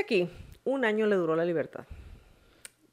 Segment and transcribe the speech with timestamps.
[0.00, 0.28] Aquí,
[0.64, 1.84] un año le duró la libertad.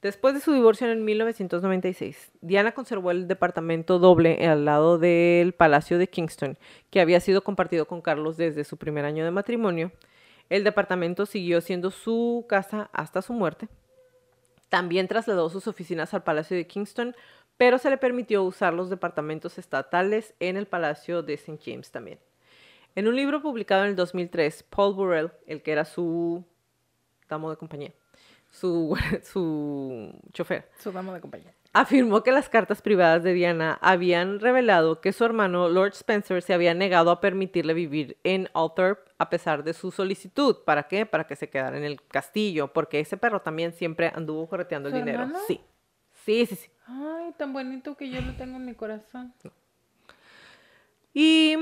[0.02, 5.98] Después de su divorcio en 1996, Diana conservó el departamento doble al lado del Palacio
[5.98, 6.58] de Kingston,
[6.90, 9.92] que había sido compartido con Carlos desde su primer año de matrimonio.
[10.50, 13.68] El departamento siguió siendo su casa hasta su muerte.
[14.70, 17.14] También trasladó sus oficinas al Palacio de Kingston,
[17.58, 21.60] pero se le permitió usar los departamentos estatales en el Palacio de St.
[21.64, 22.20] James también.
[22.96, 26.46] En un libro publicado en el 2003, Paul Burrell, el que era su
[27.30, 27.92] damo de compañía,
[28.52, 30.68] su, su chofer.
[30.80, 31.54] Su damo de compañía.
[31.72, 36.56] Afirmó que las cartas privadas de Diana habían revelado que su hermano Lord Spencer se
[36.56, 40.58] había negado a permitirle vivir en Althorpe a pesar de su solicitud.
[40.66, 41.06] ¿Para qué?
[41.06, 44.94] Para que se quedara en el castillo, porque ese perro también siempre anduvo correteando el
[44.96, 45.22] ¿Su dinero.
[45.22, 45.40] hermano?
[45.48, 45.62] Sí.
[46.26, 46.70] Sí, sí, sí.
[46.88, 49.32] Ay, tan bonito que yo lo tengo en mi corazón.
[51.14, 51.56] Y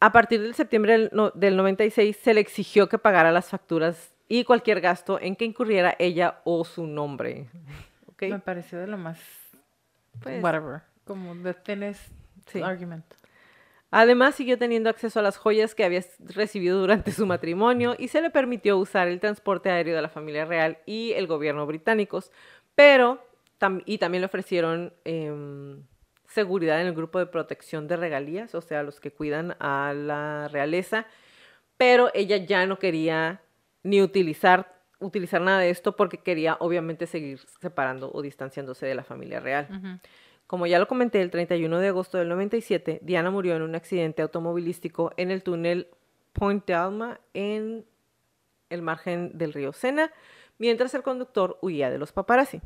[0.00, 4.12] a partir del septiembre del, no- del 96 se le exigió que pagara las facturas
[4.28, 7.48] y cualquier gasto en que incurriera ella o su nombre.
[8.20, 9.18] Me pareció de lo más.
[10.20, 10.82] Pues, whatever.
[11.04, 11.98] Como de tennis
[12.46, 12.60] Sí.
[12.62, 13.04] argument.
[13.90, 18.20] Además, siguió teniendo acceso a las joyas que había recibido durante su matrimonio y se
[18.20, 22.30] le permitió usar el transporte aéreo de la familia real y el gobierno británicos,
[22.74, 23.24] pero
[23.58, 25.82] tam- y también le ofrecieron em,
[26.26, 30.48] seguridad en el grupo de protección de regalías, o sea, los que cuidan a la
[30.48, 31.06] realeza,
[31.78, 33.40] pero ella ya no quería
[33.82, 39.04] ni utilizar utilizar nada de esto porque quería obviamente seguir separando o distanciándose de la
[39.04, 40.00] familia real.
[40.46, 44.22] Como ya lo comenté, el 31 de agosto del 97, Diana murió en un accidente
[44.22, 45.88] automovilístico en el túnel
[46.32, 47.84] Point de Alma en
[48.70, 50.10] el margen del río Sena,
[50.58, 52.60] mientras el conductor huía de los paparazzi.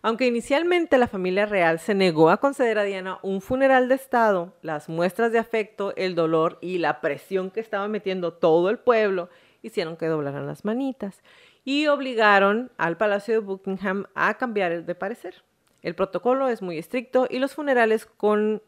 [0.00, 4.54] Aunque inicialmente la familia real se negó a conceder a Diana un funeral de Estado,
[4.62, 9.28] las muestras de afecto, el dolor y la presión que estaba metiendo todo el pueblo
[9.62, 11.22] hicieron que doblaran las manitas
[11.64, 15.42] y obligaron al Palacio de Buckingham a cambiar de parecer.
[15.82, 18.62] El protocolo es muy estricto y los funerales con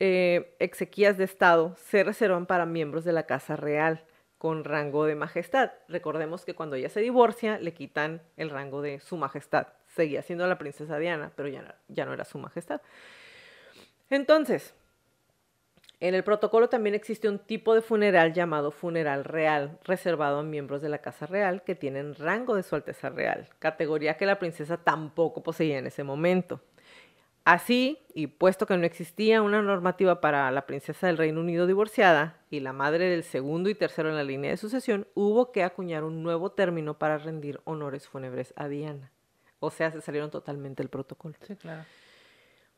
[0.00, 4.04] eh, exequias de Estado se reservan para miembros de la Casa Real
[4.38, 5.72] con rango de majestad.
[5.88, 9.66] Recordemos que cuando ella se divorcia le quitan el rango de su majestad.
[9.94, 12.80] Seguía siendo la princesa Diana, pero ya no, ya no era su majestad.
[14.08, 14.74] Entonces,
[16.00, 20.80] en el protocolo también existe un tipo de funeral llamado funeral real, reservado a miembros
[20.80, 24.78] de la Casa Real que tienen rango de su Alteza Real, categoría que la princesa
[24.78, 26.60] tampoco poseía en ese momento.
[27.44, 32.38] Así, y puesto que no existía una normativa para la princesa del Reino Unido divorciada
[32.50, 36.04] y la madre del segundo y tercero en la línea de sucesión, hubo que acuñar
[36.04, 39.10] un nuevo término para rendir honores fúnebres a Diana.
[39.58, 41.34] O sea, se salieron totalmente del protocolo.
[41.42, 41.84] Sí, claro.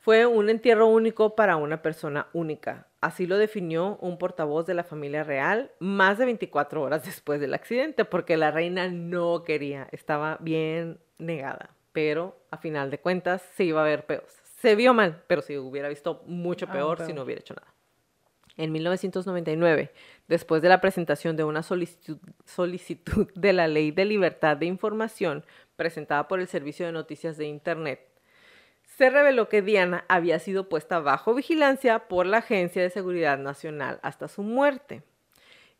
[0.03, 2.89] Fue un entierro único para una persona única.
[3.01, 7.55] Así lo definió un portavoz de la familia real más de 24 horas después del
[7.55, 11.71] accidente, porque la reina no quería, estaba bien negada.
[11.93, 14.25] Pero a final de cuentas se iba a ver peor.
[14.59, 17.73] Se vio mal, pero se hubiera visto mucho Ah, peor si no hubiera hecho nada.
[18.57, 19.93] En 1999,
[20.27, 25.45] después de la presentación de una solicitud, solicitud de la Ley de Libertad de Información
[25.77, 28.11] presentada por el Servicio de Noticias de Internet,
[29.03, 33.99] se reveló que Diana había sido puesta bajo vigilancia por la Agencia de Seguridad Nacional
[34.04, 35.03] hasta su muerte.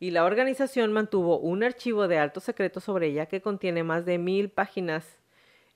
[0.01, 4.19] Y la organización mantuvo un archivo de alto secreto sobre ella que contiene más de
[4.19, 5.21] mil páginas.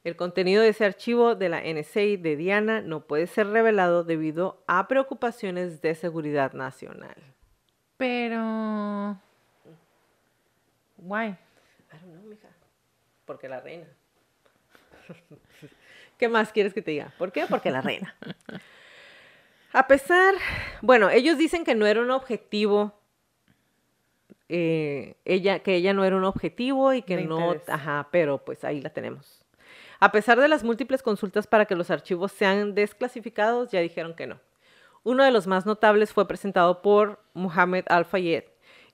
[0.02, 4.64] El contenido de ese archivo de la NSA de Diana no puede ser revelado debido
[4.66, 7.14] a preocupaciones de seguridad nacional.
[7.96, 9.20] Pero.
[10.98, 11.26] Why?
[11.26, 11.36] I
[11.92, 12.48] don't know, mija.
[13.24, 13.86] Porque la reina.
[16.18, 17.12] ¿Qué más quieres que te diga?
[17.18, 17.46] ¿Por qué?
[17.46, 18.14] Porque la reina.
[19.72, 20.34] A pesar
[20.80, 22.98] Bueno, ellos dicen que no era un objetivo.
[24.48, 27.56] eh, ella, que ella no era un objetivo y que no.
[27.68, 29.44] Ajá, pero pues ahí la tenemos.
[29.98, 34.26] A pesar de las múltiples consultas para que los archivos sean desclasificados, ya dijeron que
[34.26, 34.40] no.
[35.02, 38.44] Uno de los más notables fue presentado por Mohamed Al-Fayed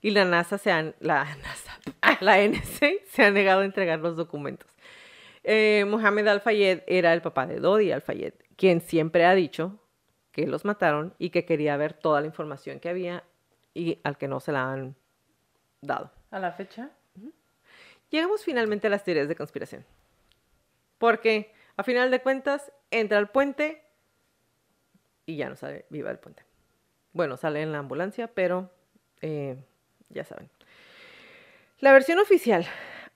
[0.01, 1.79] y la NASA se han, la NASA,
[2.19, 4.72] la NSA se ha negado a entregar los documentos.
[5.43, 9.79] Eh, Mohamed Al-Fayed era el papá de Dodi Al-Fayed, quien siempre ha dicho
[10.31, 13.23] que los mataron y que quería ver toda la información que había
[13.73, 14.95] y al que no se la han
[15.81, 16.11] dado.
[16.31, 16.89] A la fecha.
[18.09, 19.85] Llegamos finalmente a las teorías de conspiración.
[20.97, 23.83] Porque, a final de cuentas, entra al puente
[25.25, 26.43] y ya no sale viva del puente.
[27.11, 28.71] Bueno, sale en la ambulancia, pero
[29.21, 29.57] eh,
[30.09, 30.49] ya saben.
[31.79, 32.65] La versión oficial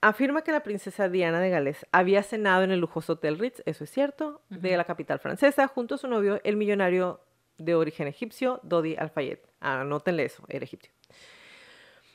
[0.01, 3.83] afirma que la princesa Diana de Gales había cenado en el lujoso Hotel Ritz, eso
[3.83, 7.21] es cierto, de la capital francesa, junto a su novio, el millonario
[7.57, 9.39] de origen egipcio, Dodi Al-Fayed.
[9.59, 10.91] Anótenle eso, era egipcio.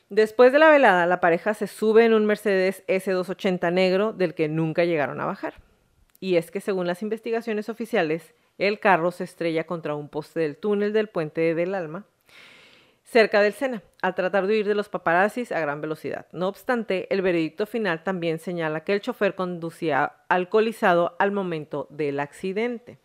[0.09, 4.47] Después de la velada, la pareja se sube en un Mercedes S280 negro del que
[4.47, 5.55] nunca llegaron a bajar.
[6.19, 10.57] Y es que según las investigaciones oficiales, el carro se estrella contra un poste del
[10.57, 12.05] túnel del puente del Alma,
[13.03, 16.27] cerca del Sena, al tratar de huir de los paparazzis a gran velocidad.
[16.31, 22.19] No obstante, el veredicto final también señala que el chofer conducía alcoholizado al momento del
[22.19, 22.99] accidente.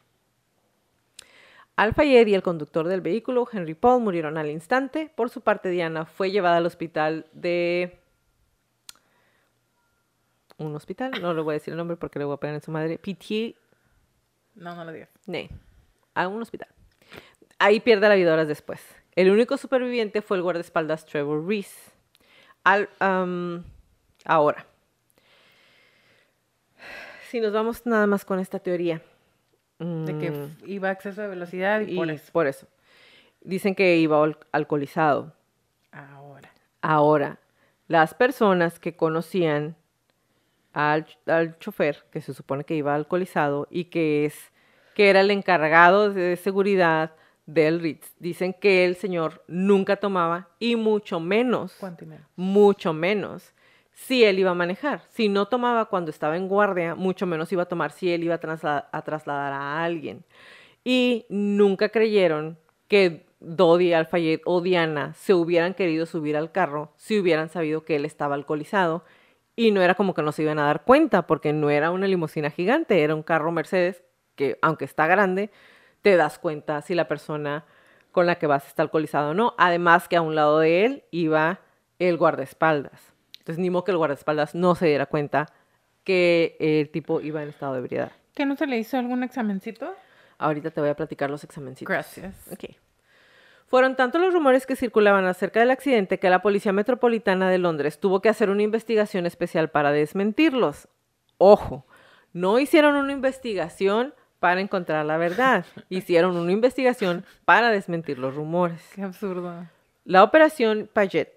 [1.76, 5.12] Al-Fayed y el conductor del vehículo, Henry Paul, murieron al instante.
[5.14, 8.00] Por su parte, Diana fue llevada al hospital de...
[10.56, 12.62] Un hospital, no le voy a decir el nombre porque le voy a pegar en
[12.62, 12.98] su madre.
[12.98, 13.54] Pitié
[14.56, 15.08] No, no lo digas.
[15.26, 15.50] Nee,
[16.14, 16.68] a un hospital.
[17.60, 18.97] Ahí pierde la vida horas después.
[19.18, 21.90] El único superviviente fue el guardaespaldas Trevor Reese.
[22.62, 22.88] Al,
[24.24, 24.64] ahora,
[27.28, 29.02] si nos vamos nada más con esta teoría.
[29.80, 32.32] De que mm, iba a exceso de velocidad y, por eso.
[32.32, 32.68] por eso.
[33.40, 35.32] Dicen que iba al- alcoholizado.
[35.90, 36.52] Ahora.
[36.80, 37.40] Ahora,
[37.88, 39.74] las personas que conocían
[40.74, 44.52] al, al chofer, que se supone que iba alcoholizado y que es
[44.94, 47.16] que era el encargado de seguridad
[47.48, 51.74] del Ritz, dicen que el señor nunca tomaba y mucho menos,
[52.36, 53.54] mucho menos
[53.92, 55.02] si él iba a manejar.
[55.08, 58.34] Si no tomaba cuando estaba en guardia, mucho menos iba a tomar si él iba
[58.34, 60.24] a, trasla- a trasladar a alguien.
[60.84, 67.18] Y nunca creyeron que Dodi, Al-Fayed o Diana se hubieran querido subir al carro si
[67.18, 69.04] hubieran sabido que él estaba alcoholizado.
[69.56, 72.06] Y no era como que no se iban a dar cuenta, porque no era una
[72.06, 74.04] limusina gigante, era un carro Mercedes
[74.36, 75.50] que, aunque está grande,
[76.02, 77.64] te das cuenta si la persona
[78.12, 79.54] con la que vas está alcoholizado o no.
[79.58, 81.60] Además que a un lado de él iba
[81.98, 83.12] el guardaespaldas.
[83.38, 85.46] Entonces, ni modo que el guardaespaldas no se diera cuenta
[86.04, 88.12] que el tipo iba en estado de ebriedad.
[88.34, 89.94] ¿Que no se le hizo algún examencito?
[90.38, 91.92] Ahorita te voy a platicar los examencitos.
[91.92, 92.34] Gracias.
[92.52, 92.76] Ok.
[93.66, 98.00] Fueron tantos los rumores que circulaban acerca del accidente que la Policía Metropolitana de Londres
[98.00, 100.88] tuvo que hacer una investigación especial para desmentirlos.
[101.36, 101.86] Ojo,
[102.32, 108.80] no hicieron una investigación para encontrar la verdad, hicieron una investigación para desmentir los rumores.
[108.94, 109.66] Qué absurdo.
[110.04, 111.32] La operación Paget.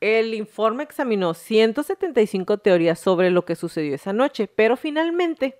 [0.00, 5.58] El informe examinó 175 teorías sobre lo que sucedió esa noche, pero finalmente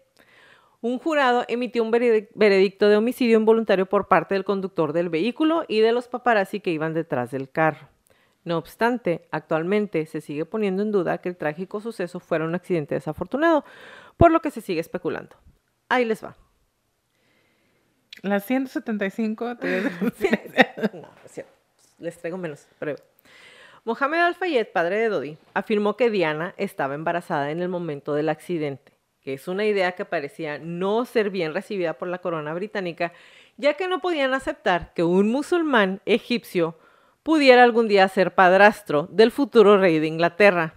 [0.81, 5.65] un jurado emitió un veredi- veredicto de homicidio involuntario por parte del conductor del vehículo
[5.69, 7.89] y de los paparazzi que iban detrás del carro.
[8.45, 12.97] No obstante, actualmente se sigue poniendo en duda que el trágico suceso fuera un accidente
[12.97, 13.65] desafortunado,
[14.17, 15.37] por lo que se sigue especulando.
[15.93, 16.35] Ahí les va.
[18.23, 19.83] Las 175 te
[20.95, 21.53] No, no es cierto.
[21.99, 22.97] Les traigo menos, pero...
[23.85, 28.93] Mohamed Al-Fayed, padre de Dodi, afirmó que Diana estaba embarazada en el momento del accidente,
[29.21, 33.13] que es una idea que parecía no ser bien recibida por la corona británica,
[33.59, 36.79] ya que no podían aceptar que un musulmán egipcio
[37.23, 40.73] pudiera algún día ser padrastro del futuro rey de Inglaterra,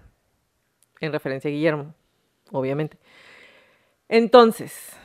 [0.99, 1.93] en referencia a Guillermo,
[2.51, 2.97] obviamente.
[4.09, 4.97] Entonces,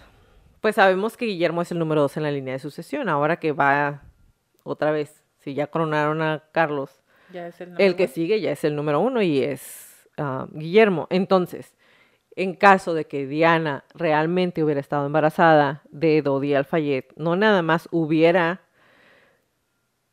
[0.61, 3.09] pues sabemos que Guillermo es el número dos en la línea de sucesión.
[3.09, 4.03] Ahora que va
[4.63, 7.03] otra vez, si ya coronaron a Carlos,
[7.33, 11.07] Ya es el el que sigue ya es el número uno y es ah, Guillermo.
[11.11, 11.75] Entonces,
[12.37, 17.89] en caso de que Diana realmente hubiera estado embarazada de Dodi Al-Fayed, no nada más
[17.91, 18.61] hubiera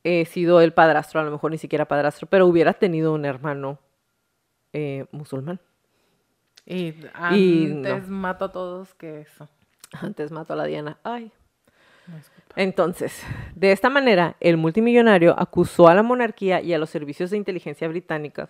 [0.03, 3.79] eh, sido el padrastro, a lo mejor ni siquiera padrastro, pero hubiera tenido un hermano
[4.73, 5.59] eh, musulmán.
[6.65, 6.95] Y
[7.31, 9.47] Y antes mato a todos que eso.
[10.01, 10.97] Antes mató a la Diana.
[11.03, 11.31] Ay.
[12.55, 13.21] Entonces,
[13.55, 17.87] de esta manera, el multimillonario acusó a la monarquía y a los servicios de inteligencia
[17.87, 18.49] británicos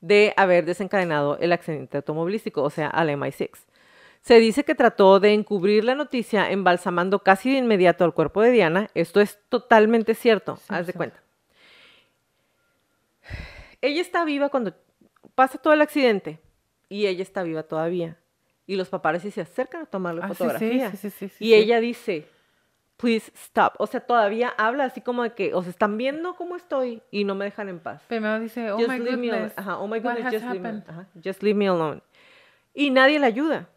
[0.00, 3.50] de haber desencadenado el accidente automovilístico, o sea, al MI6.
[4.22, 8.50] Se dice que trató de encubrir la noticia embalsamando casi de inmediato al cuerpo de
[8.50, 8.88] Diana.
[8.94, 10.96] Esto es totalmente cierto, Sí, haz de sí.
[10.96, 11.22] cuenta.
[13.82, 14.74] Ella está viva cuando
[15.34, 16.40] pasa todo el accidente
[16.88, 18.16] y ella está viva todavía.
[18.66, 20.90] Y los paparazzi se acercan a tomarle Ah, fotografía.
[20.90, 22.26] sí, sí, sí, y ella dice,
[22.96, 23.74] please stop.
[23.78, 27.24] O sea, todavía habla así como de que, o sea, están viendo cómo estoy y
[27.24, 28.02] no me dejan en paz.
[28.08, 29.42] Primero dice, oh Just my leave me alone.
[29.42, 32.00] goodness, Ajá, oh my goodness, just leave, me, ajá, just leave me alone.
[32.72, 33.68] Y nadie la ayuda.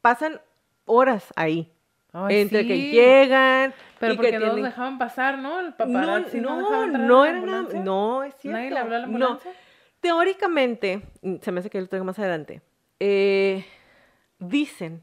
[0.00, 0.40] Pasan
[0.86, 1.72] horas ahí.
[2.12, 5.60] Ay, entre que llegan Pero y porque que no los dejaban pasar, ¿no?
[5.60, 8.56] El No, paparazzi no, no, no la era nada, no es cierto.
[8.58, 9.26] ¿Nadie le habló a la No.
[9.26, 9.52] ambulancia?
[10.00, 12.62] Teóricamente, mm, se me hace que lo tengo más adelante,
[13.00, 13.64] eh,
[14.38, 15.02] dicen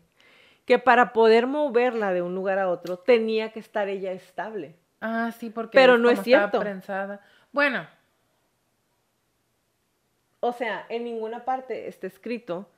[0.65, 4.75] que para poder moverla de un lugar a otro tenía que estar ella estable.
[5.01, 6.59] Ah, sí, porque Pero no es estaba cierto.
[6.59, 7.21] prensada.
[7.51, 7.85] Bueno,
[10.45, 12.69] O sea, en ninguna parte está escrito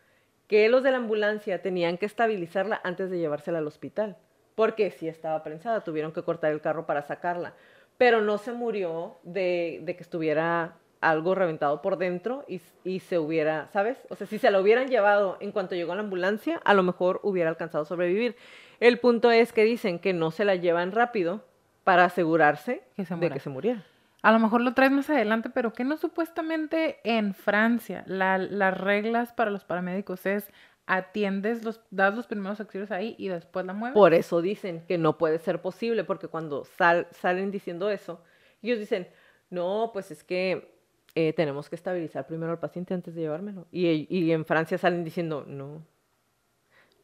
[0.48, 4.18] que los de la ambulancia tenían que estabilizarla antes de llevársela al hospital.
[4.54, 7.56] Porque sí estaba prensada, tuvieron que cortar el carro para sacarla.
[7.98, 10.76] Pero no se murió de, de que estuviera
[11.10, 13.98] algo reventado por dentro y, y se hubiera, ¿sabes?
[14.10, 16.84] O sea, si se la hubieran llevado en cuanto llegó a la ambulancia, a lo
[16.84, 18.36] mejor hubiera alcanzado a sobrevivir.
[18.80, 21.46] El punto es que dicen que no se la llevan rápido
[21.84, 23.84] para asegurarse Que de que se muriera.
[24.22, 28.76] a lo mejor lo traes más adelante, pero que no supuestamente en Francia la- las
[28.78, 30.52] reglas para los paramédicos es
[30.88, 33.96] atiendes, los, das los primeros auxilios ahí y después la mueves.
[33.96, 38.22] Por eso dicen que no puede ser posible, porque cuando sal- salen diciendo eso,
[38.62, 39.08] ellos dicen,
[39.50, 40.75] no, pues es que
[41.16, 43.66] eh, tenemos que estabilizar primero al paciente antes de llevármelo.
[43.72, 45.82] Y, y en Francia salen diciendo, no,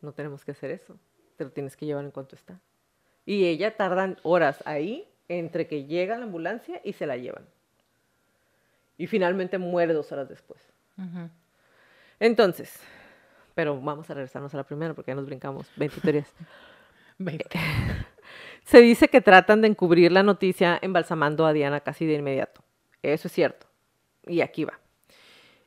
[0.01, 0.97] no tenemos que hacer eso,
[1.37, 2.59] te lo tienes que llevar en cuanto está.
[3.25, 7.45] Y ella tardan horas ahí entre que llega la ambulancia y se la llevan.
[8.97, 10.61] Y finalmente muere dos horas después.
[12.19, 12.79] Entonces,
[13.55, 16.33] pero vamos a regresarnos a la primera porque ya nos brincamos 20 teorías.
[17.17, 17.59] Veinte.
[18.63, 22.61] Se dice que tratan de encubrir la noticia embalsamando a Diana casi de inmediato.
[23.01, 23.70] Eso es cierto.
[24.27, 24.79] Y aquí va.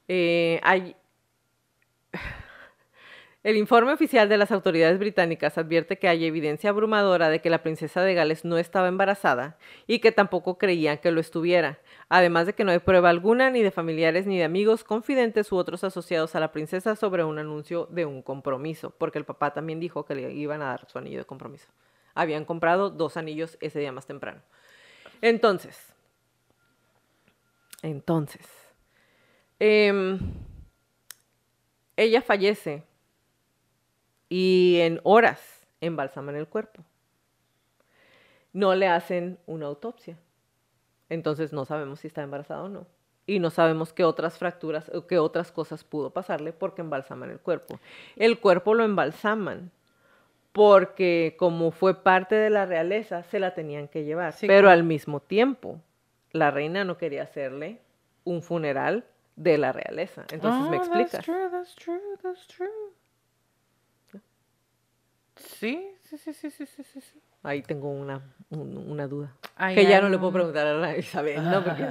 [0.08, 0.96] Eh, hay...
[3.42, 7.62] El informe oficial de las autoridades británicas advierte que hay evidencia abrumadora de que la
[7.62, 12.54] princesa de Gales no estaba embarazada y que tampoco creían que lo estuviera, además de
[12.54, 16.34] que no hay prueba alguna ni de familiares ni de amigos, confidentes u otros asociados
[16.34, 20.14] a la princesa sobre un anuncio de un compromiso, porque el papá también dijo que
[20.14, 21.68] le iban a dar su anillo de compromiso.
[22.14, 24.40] Habían comprado dos anillos ese día más temprano.
[25.20, 25.93] Entonces,
[27.84, 28.46] entonces,
[29.58, 30.18] em,
[31.96, 32.82] ella fallece
[34.30, 36.82] y en horas embalsaman el cuerpo.
[38.54, 40.16] No le hacen una autopsia.
[41.10, 42.86] Entonces no sabemos si está embarazada o no.
[43.26, 47.38] Y no sabemos qué otras fracturas o qué otras cosas pudo pasarle porque embalsaman el
[47.38, 47.78] cuerpo.
[48.16, 49.70] El cuerpo lo embalsaman
[50.52, 54.32] porque como fue parte de la realeza, se la tenían que llevar.
[54.32, 54.70] Sí, Pero claro.
[54.70, 55.80] al mismo tiempo,
[56.34, 57.80] la reina no quería hacerle
[58.24, 59.04] un funeral
[59.36, 60.26] de la realeza.
[60.30, 61.12] Entonces me Ah, explicas.
[61.12, 64.22] That's true, that's true, that's true.
[65.36, 67.20] Sí, sí, sí, sí, sí, sí, sí.
[67.42, 69.32] Ahí tengo una, un- una duda.
[69.74, 71.62] Que ya no le puedo un- preguntar a la Isabel, ¿no?
[71.64, 71.88] Porque-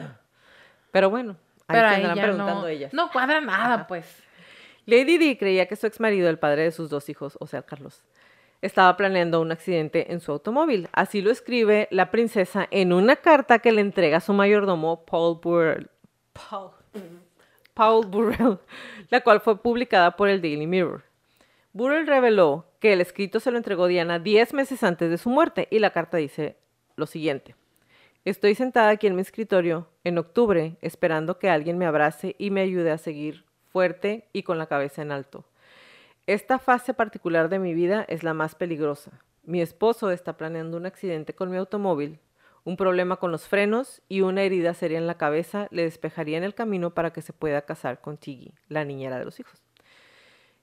[0.91, 2.93] Pero bueno, ahí Pero se ahí andarán ya preguntando no, ellas.
[2.93, 3.87] no cuadra nada, Ajá.
[3.87, 4.21] pues.
[4.85, 7.61] Lady Di creía que su ex marido, el padre de sus dos hijos, o sea,
[7.63, 8.03] Carlos,
[8.63, 10.87] estaba planeando un accidente en su automóvil.
[10.93, 15.89] Así lo escribe la princesa en una carta que le entrega su mayordomo, Paul Burrell.
[16.31, 16.71] Paul,
[17.73, 18.59] Paul Burrell,
[19.09, 21.03] la cual fue publicada por el Daily Mirror.
[21.73, 25.67] Burrell reveló que el escrito se lo entregó Diana 10 meses antes de su muerte
[25.69, 26.55] y la carta dice
[26.95, 27.55] lo siguiente.
[28.23, 32.61] Estoy sentada aquí en mi escritorio en octubre esperando que alguien me abrace y me
[32.61, 33.43] ayude a seguir
[33.73, 35.43] fuerte y con la cabeza en alto.
[36.25, 39.11] Esta fase particular de mi vida es la más peligrosa.
[39.43, 42.19] Mi esposo está planeando un accidente con mi automóvil.
[42.63, 46.55] Un problema con los frenos y una herida seria en la cabeza le despejarían el
[46.55, 49.61] camino para que se pueda casar con Tiggy, la niñera de los hijos.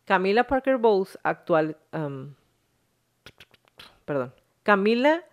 [0.06, 1.76] Camila Parker Bowles, actual...
[1.92, 2.36] am,
[4.06, 4.32] perdón.
[4.62, 5.24] Camila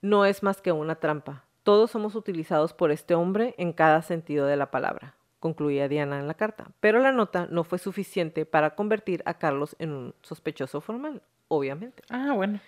[0.00, 1.44] no es más que una trampa.
[1.64, 6.28] Todos somos utilizados por este hombre en cada sentido de la palabra, concluía Diana en
[6.28, 6.68] la carta.
[6.78, 12.02] Pero la nota no fue suficiente para convertir a Carlos en un sospechoso formal, obviamente.
[12.10, 12.60] Ah, bueno.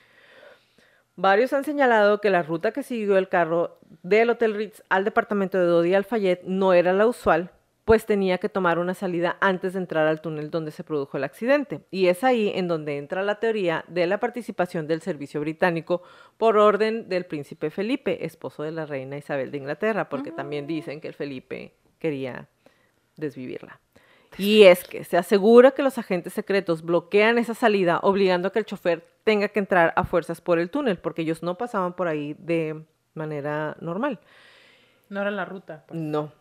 [1.14, 5.58] Varios han señalado que la ruta que siguió el carro del Hotel Ritz al departamento
[5.58, 7.50] de Dodi Alfayet no era la usual,
[7.84, 11.24] pues tenía que tomar una salida antes de entrar al túnel donde se produjo el
[11.24, 11.80] accidente.
[11.90, 16.02] Y es ahí en donde entra la teoría de la participación del servicio británico
[16.38, 21.02] por orden del príncipe Felipe, esposo de la reina Isabel de Inglaterra, porque también dicen
[21.02, 22.48] que el Felipe quería
[23.16, 23.81] desvivirla.
[24.38, 28.61] Y es que se asegura que los agentes secretos bloquean esa salida, obligando a que
[28.61, 32.09] el chofer tenga que entrar a fuerzas por el túnel, porque ellos no pasaban por
[32.09, 32.83] ahí de
[33.14, 34.19] manera normal.
[35.09, 35.85] No era la ruta.
[35.87, 36.00] pues.
[36.00, 36.33] No.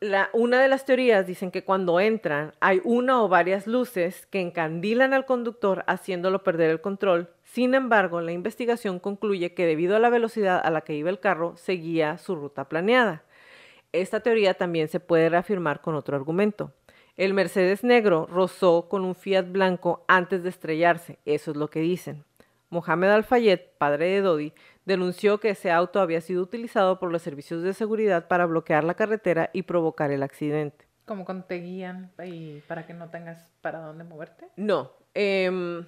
[0.00, 4.40] La, una de las teorías dicen que cuando entran hay una o varias luces que
[4.40, 7.30] encandilan al conductor haciéndolo perder el control.
[7.42, 11.20] Sin embargo, la investigación concluye que debido a la velocidad a la que iba el
[11.20, 13.22] carro, seguía su ruta planeada.
[13.94, 16.72] Esta teoría también se puede reafirmar con otro argumento.
[17.16, 21.78] El Mercedes negro rozó con un Fiat blanco antes de estrellarse, eso es lo que
[21.78, 22.24] dicen.
[22.70, 24.52] Mohamed Al-Fayed, padre de Dodi,
[24.84, 28.94] denunció que ese auto había sido utilizado por los servicios de seguridad para bloquear la
[28.94, 30.88] carretera y provocar el accidente.
[31.04, 34.48] Como cuando te guían y para que no tengas para dónde moverte.
[34.56, 35.86] No, em,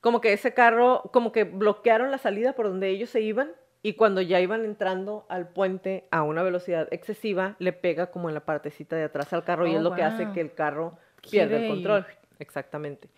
[0.00, 3.50] como que ese carro, como que bloquearon la salida por donde ellos se iban
[3.82, 8.34] y cuando ya iban entrando al puente a una velocidad excesiva, le pega como en
[8.34, 10.98] la partecita de atrás al carro y Oh, es lo que hace que el carro
[11.28, 12.06] pierda el control.
[12.38, 13.08] Exactamente.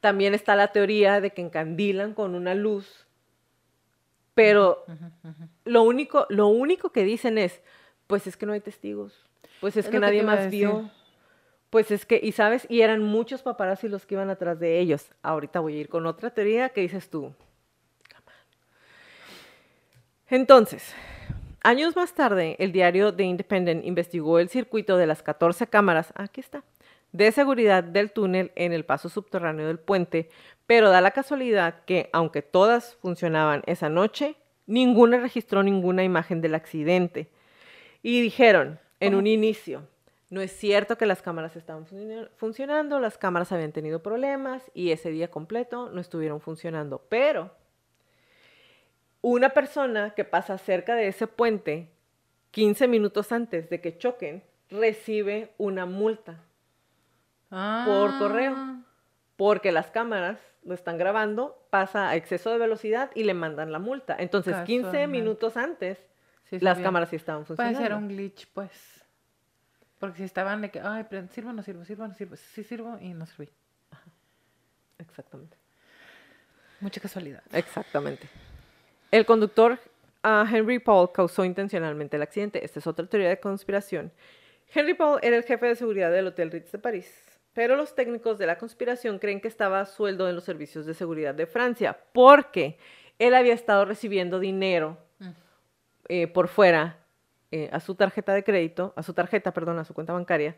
[0.00, 3.06] También está la teoría de que encandilan con una luz,
[4.34, 4.84] pero
[5.64, 7.60] lo único, lo único que dicen es,
[8.06, 9.26] pues es que no hay testigos,
[9.60, 10.90] pues es, Es que nadie más vio.
[11.70, 15.10] Pues es que, y sabes, y eran muchos paparazzi los que iban atrás de ellos.
[15.22, 17.34] Ahorita voy a ir con otra teoría que dices tú.
[20.28, 20.92] Entonces,
[21.62, 26.40] años más tarde, el diario The Independent investigó el circuito de las 14 cámaras, aquí
[26.40, 26.64] está,
[27.12, 30.28] de seguridad del túnel en el paso subterráneo del puente,
[30.66, 34.34] pero da la casualidad que, aunque todas funcionaban esa noche,
[34.66, 37.28] ninguna registró ninguna imagen del accidente.
[38.02, 39.86] Y dijeron, en un inicio,
[40.28, 41.86] no es cierto que las cámaras estaban
[42.36, 47.52] funcionando, las cámaras habían tenido problemas y ese día completo no estuvieron funcionando, pero
[49.28, 51.90] una persona que pasa cerca de ese puente
[52.52, 56.38] 15 minutos antes de que choquen recibe una multa
[57.50, 58.54] Por correo.
[58.56, 58.82] Ah,
[59.36, 63.80] porque las cámaras lo están grabando, pasa a exceso de velocidad y le mandan la
[63.80, 64.14] multa.
[64.16, 65.08] Entonces, 15 Casualmente.
[65.08, 65.98] minutos antes,
[66.44, 67.82] sí las cámaras sí estaban Puede funcionando.
[67.82, 69.04] ser un glitch, pues.
[69.98, 72.36] Porque si estaban de que, ay, pero sirvo o no sirvo, sirvo o no sirvo,
[72.36, 73.50] sí sirvo y no serví.
[74.98, 75.56] Exactamente.
[76.80, 77.42] Mucha casualidad.
[77.52, 78.28] Exactamente.
[79.10, 79.78] El conductor
[80.22, 82.64] Henry Paul causó intencionalmente el accidente.
[82.64, 84.10] Esta es otra teoría de conspiración.
[84.74, 88.36] Henry Paul era el jefe de seguridad del Hotel Ritz de París, pero los técnicos
[88.38, 91.96] de la conspiración creen que estaba a sueldo en los servicios de seguridad de Francia
[92.12, 92.76] porque
[93.18, 95.28] él había estado recibiendo dinero Mm.
[96.08, 96.98] eh, por fuera
[97.50, 100.56] eh, a su tarjeta de crédito, a su tarjeta, perdón, a su cuenta bancaria.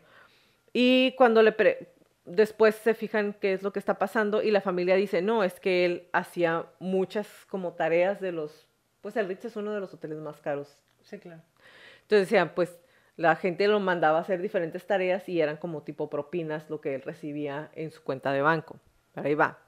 [0.73, 1.87] Y cuando le pre-
[2.29, 5.59] después se fijan qué es lo que está pasando y la familia dice, no, es
[5.59, 8.67] que él hacía muchas como tareas de los,
[9.01, 10.77] pues el Ritz es uno de los hoteles más caros.
[11.01, 11.41] Sí, claro.
[12.03, 12.79] Entonces decían, pues
[13.17, 16.95] la gente lo mandaba a hacer diferentes tareas y eran como tipo propinas lo que
[16.95, 18.79] él recibía en su cuenta de banco.
[19.13, 19.59] Pero ahí va.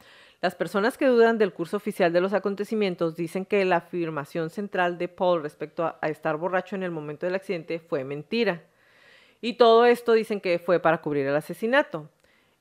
[0.42, 4.98] Las personas que dudan del curso oficial de los acontecimientos dicen que la afirmación central
[4.98, 8.64] de Paul respecto a, a estar borracho en el momento del accidente fue mentira.
[9.40, 12.10] Y todo esto dicen que fue para cubrir el asesinato.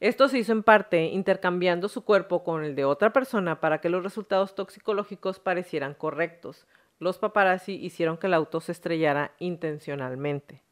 [0.00, 3.90] Esto se hizo en parte intercambiando su cuerpo con el de otra persona para que
[3.90, 6.66] los resultados toxicológicos parecieran correctos.
[6.98, 10.62] Los paparazzi hicieron que el auto se estrellara intencionalmente.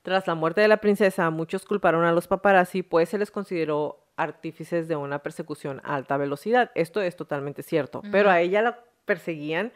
[0.00, 4.06] Tras la muerte de la princesa, muchos culparon a los paparazzi, pues se les consideró
[4.16, 6.70] artífices de una persecución a alta velocidad.
[6.74, 9.72] Esto es totalmente cierto, pero a ella la perseguían.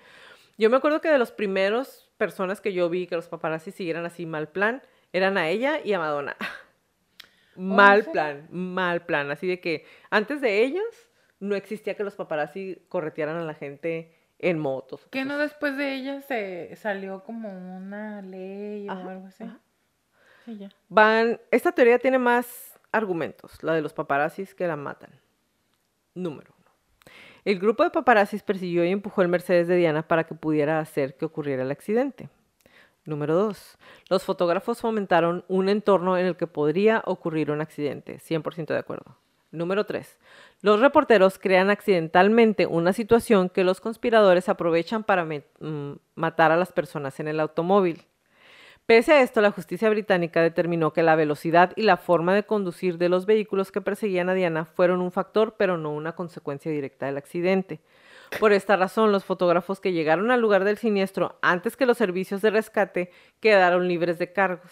[0.57, 4.07] Yo me acuerdo que de los primeros personas que yo vi que los paparazzi siguieran
[4.07, 4.83] así mal plan,
[5.13, 6.37] eran a ella y a Madonna.
[7.57, 9.31] mal plan, mal plan.
[9.31, 10.85] Así de que antes de ellos
[11.41, 15.07] no existía que los paparazzi corretearan a la gente en motos.
[15.11, 19.45] Que no después de ella se salió como una ley o algo así.
[19.45, 19.61] ajá.
[20.45, 20.69] Sí, ya.
[20.89, 25.11] Van, esta teoría tiene más argumentos, la de los paparazzis que la matan.
[26.15, 26.67] Número uno.
[27.45, 31.17] El grupo de paparazzis persiguió y empujó el Mercedes de Diana para que pudiera hacer
[31.17, 32.29] que ocurriera el accidente.
[33.07, 33.79] Número dos.
[34.11, 38.19] Los fotógrafos fomentaron un entorno en el que podría ocurrir un accidente.
[38.19, 39.17] 100% de acuerdo.
[39.53, 40.19] Número tres.
[40.61, 46.73] Los reporteros crean accidentalmente una situación que los conspiradores aprovechan para mm, matar a las
[46.73, 48.05] personas en el automóvil.
[48.87, 52.99] Pese a esto, la justicia británica determinó que la velocidad y la forma de conducir
[52.99, 57.07] de los vehículos que perseguían a Diana fueron un factor, pero no una consecuencia directa
[57.07, 57.81] del accidente.
[58.41, 62.43] Por esta razón, los fotógrafos que llegaron al lugar del siniestro antes que los servicios
[62.43, 63.11] de rescate
[63.41, 64.71] quedaron libres de cargos.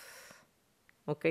[1.06, 1.26] ¿Ok?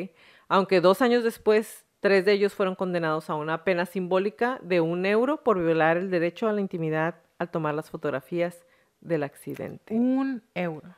[0.48, 5.06] Aunque dos años después, tres de ellos fueron condenados a una pena simbólica de un
[5.06, 8.66] euro por violar el derecho a la intimidad al tomar las fotografías
[9.02, 10.96] del accidente Un euro.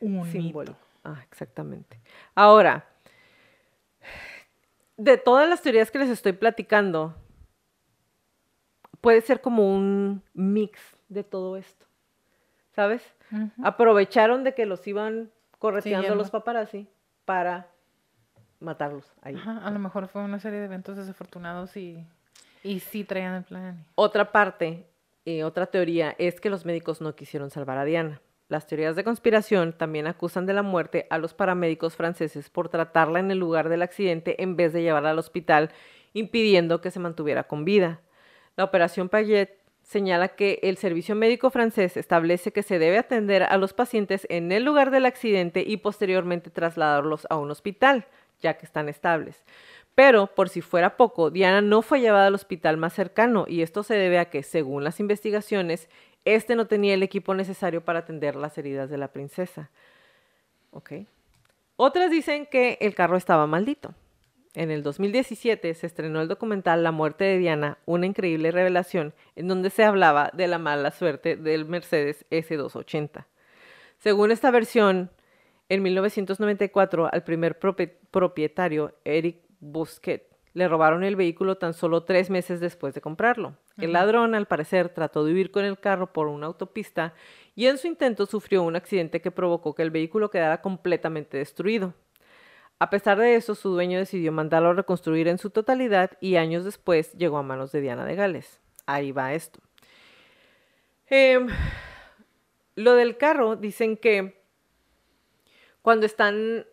[0.00, 0.78] Un simbólico.
[1.04, 2.00] Ah, exactamente.
[2.34, 2.86] Ahora,
[4.96, 7.14] de todas las teorías que les estoy platicando,
[9.04, 11.86] puede ser como un mix de todo esto.
[12.72, 13.02] ¿Sabes?
[13.62, 16.88] Aprovecharon de que los iban correteando los paparazzi
[17.24, 17.68] para
[18.58, 19.36] matarlos ahí.
[19.36, 22.04] Ajá, a lo mejor fue una serie de eventos desafortunados y,
[22.62, 23.84] y sí traían el plan.
[23.94, 24.86] Otra parte,
[25.24, 28.20] eh, otra teoría es que los médicos no quisieron salvar a Diana.
[28.48, 33.20] Las teorías de conspiración también acusan de la muerte a los paramédicos franceses por tratarla
[33.20, 35.70] en el lugar del accidente en vez de llevarla al hospital,
[36.12, 38.00] impidiendo que se mantuviera con vida.
[38.56, 43.56] La operación Payet señala que el servicio médico francés establece que se debe atender a
[43.58, 48.06] los pacientes en el lugar del accidente y posteriormente trasladarlos a un hospital,
[48.40, 49.44] ya que están estables.
[49.94, 53.82] Pero, por si fuera poco, Diana no fue llevada al hospital más cercano y esto
[53.82, 55.88] se debe a que, según las investigaciones,
[56.24, 59.70] este no tenía el equipo necesario para atender las heridas de la princesa.
[60.70, 60.92] Ok.
[61.76, 63.94] Otras dicen que el carro estaba maldito.
[64.54, 69.48] En el 2017 se estrenó el documental La muerte de Diana, una increíble revelación, en
[69.48, 73.26] donde se hablaba de la mala suerte del Mercedes S280.
[73.98, 75.10] Según esta versión,
[75.68, 82.30] en 1994 al primer propi- propietario, Eric Busquet, le robaron el vehículo tan solo tres
[82.30, 83.56] meses después de comprarlo.
[83.76, 87.12] El ladrón, al parecer, trató de huir con el carro por una autopista
[87.56, 91.94] y en su intento sufrió un accidente que provocó que el vehículo quedara completamente destruido.
[92.84, 96.66] A pesar de eso, su dueño decidió mandarlo a reconstruir en su totalidad y años
[96.66, 98.60] después llegó a manos de Diana de Gales.
[98.84, 99.58] Ahí va esto.
[101.06, 101.48] Em,
[102.74, 104.38] lo del carro, dicen que
[105.80, 106.66] cuando están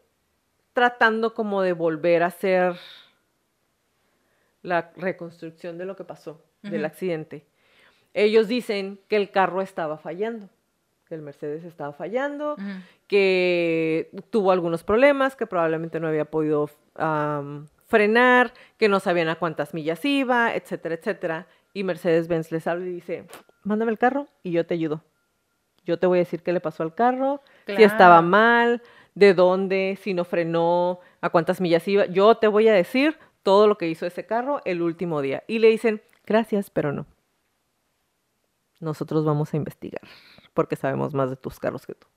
[0.74, 2.76] tratando como de volver a hacer
[4.64, 7.46] la reconstrucción de lo que pasó, del accidente,
[8.14, 10.50] ellos dicen que el carro estaba fallando,
[11.12, 12.56] que el Mercedes estaba fallando,
[13.08, 16.70] que tuvo algunos problemas, que probablemente no había podido
[17.88, 21.48] frenar, que no sabían a cuántas millas iba, etcétera, etcétera.
[21.74, 23.26] Y Mercedes-Benz les habla y dice,
[23.64, 25.04] mándame el carro y yo te ayudo.
[25.84, 28.82] Yo te voy a decir qué le pasó al carro, si estaba mal,
[29.14, 32.06] de dónde, si no frenó, a cuántas millas iba.
[32.06, 35.44] Yo te voy a decir todo lo que hizo ese carro el último día.
[35.46, 37.06] Y le dicen, gracias, pero no.
[38.80, 40.02] Nosotros vamos a investigar,
[40.54, 42.08] porque sabemos más de tus carros que tú.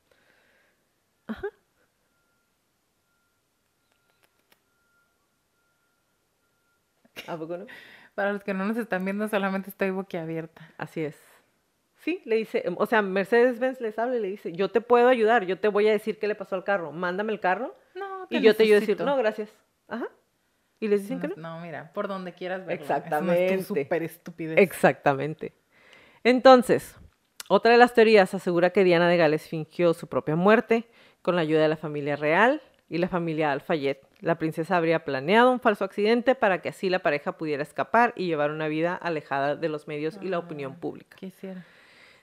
[7.27, 7.67] ¿A poco no?
[8.15, 10.71] Para los que no nos están viendo, solamente estoy boquiabierta.
[10.79, 11.17] Así es.
[11.97, 15.47] Sí, le dice, o sea, Mercedes-Benz les habla y le dice, yo te puedo ayudar,
[15.47, 18.43] yo te voy a decir qué le pasó al carro, mándame el carro No, y
[18.43, 19.07] yo te ayudo a decir, necesito.
[19.07, 19.51] no, gracias.
[19.89, 20.07] Ajá.
[20.81, 21.37] Y les dicen que no.
[21.37, 22.83] No, mira, por donde quieras verlo.
[22.83, 23.55] Exactamente.
[23.55, 24.59] Es súper estupidez.
[24.59, 25.55] Exactamente.
[26.25, 26.99] Entonces,
[27.49, 30.85] otra de las teorías asegura que Diana de Gales fingió su propia muerte
[31.23, 34.01] con la ayuda de la familia real y la familia Alfayet.
[34.21, 38.27] La princesa habría planeado un falso accidente para que así la pareja pudiera escapar y
[38.27, 40.81] llevar una vida alejada de los medios y la opinión Ah.
[40.81, 41.17] pública.
[41.19, 41.65] Quisiera.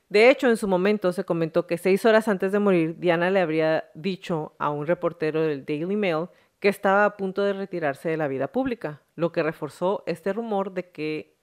[0.10, 3.40] De hecho, en su momento se comentó que seis horas antes de morir, Diana le
[3.40, 6.28] habría dicho a un reportero del Daily Mail
[6.60, 10.74] que estaba a punto de retirarse de la vida pública, lo que reforzó este rumor
[10.74, 11.38] de que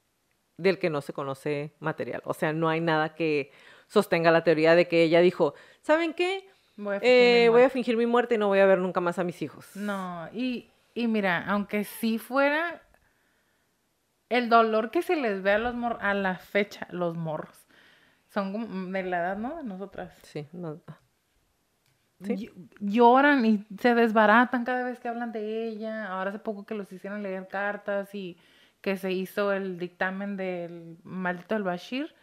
[0.58, 2.20] del que no se conoce material.
[2.24, 3.50] O sea, no hay nada que
[3.86, 6.46] sostenga la teoría de que ella dijo, ¿saben qué?
[6.76, 7.70] Voy a, fingir mi Eh, voy a muerte".
[7.70, 9.74] fingir mi muerte y no voy a ver nunca más a mis hijos.
[9.76, 12.82] No, y, y mira, aunque sí fuera
[14.28, 17.66] el dolor que se les ve a los mor a la fecha, los morros,
[18.28, 19.56] son de la edad, ¿no?
[19.56, 20.12] De nosotras.
[20.22, 20.80] Sí, no.
[22.22, 22.34] Sí.
[22.34, 26.08] Ll- Lloran y se desbaratan cada vez que hablan de ella.
[26.12, 28.36] Ahora hace poco que los hicieron leer cartas y
[28.88, 32.14] que se hizo el dictamen del maldito el Bashir,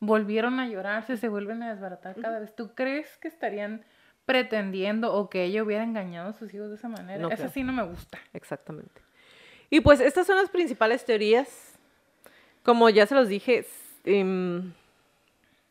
[0.00, 2.56] volvieron a llorarse, se vuelven a desbaratar cada vez.
[2.56, 3.84] ¿Tú crees que estarían
[4.24, 7.20] pretendiendo o que ella hubiera engañado a sus hijos de esa manera?
[7.20, 8.18] No Eso sí no me gusta.
[8.32, 9.02] Exactamente.
[9.68, 11.78] Y pues estas son las principales teorías.
[12.62, 13.66] Como ya se los dije,
[14.06, 14.72] em,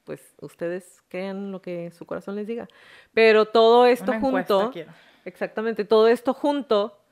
[0.04, 2.68] pues ustedes crean lo que su corazón les diga.
[3.12, 4.92] Pero todo esto Una junto, quiero.
[5.26, 7.03] exactamente, todo esto junto,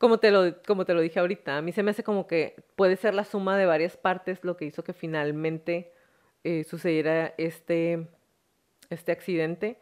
[0.00, 2.56] como te, lo, como te lo dije ahorita, a mí se me hace como que
[2.74, 5.92] puede ser la suma de varias partes lo que hizo que finalmente
[6.42, 8.08] eh, sucediera este,
[8.88, 9.78] este accidente.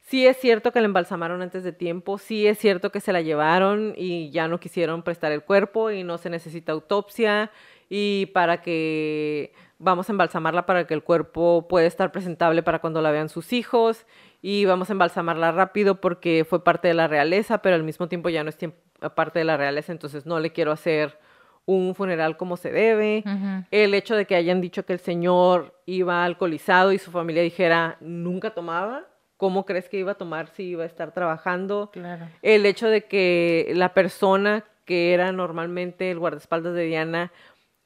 [0.00, 3.22] Sí es cierto que la embalsamaron antes de tiempo, sí es cierto que se la
[3.22, 7.50] llevaron y ya no quisieron prestar el cuerpo y no se necesita autopsia
[7.88, 13.02] y para que vamos a embalsamarla para que el cuerpo pueda estar presentable para cuando
[13.02, 14.06] la vean sus hijos
[14.42, 18.28] y vamos a embalsamarla rápido porque fue parte de la realeza, pero al mismo tiempo
[18.28, 21.18] ya no es tiemp- parte de la realeza, entonces no le quiero hacer
[21.64, 23.24] un funeral como se debe.
[23.70, 27.96] El hecho de que hayan dicho que el señor iba alcoholizado y su familia dijera
[28.00, 29.04] nunca tomaba,
[29.36, 31.90] ¿cómo crees que iba a tomar si iba a estar trabajando?
[31.92, 32.28] Claro.
[32.42, 37.32] El hecho de que la persona que era normalmente el guardaespaldas de Diana,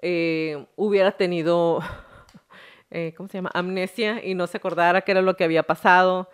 [0.03, 1.81] eh, hubiera tenido,
[2.90, 3.51] eh, ¿cómo se llama?
[3.55, 6.31] Amnesia y no se acordara qué era lo que había pasado.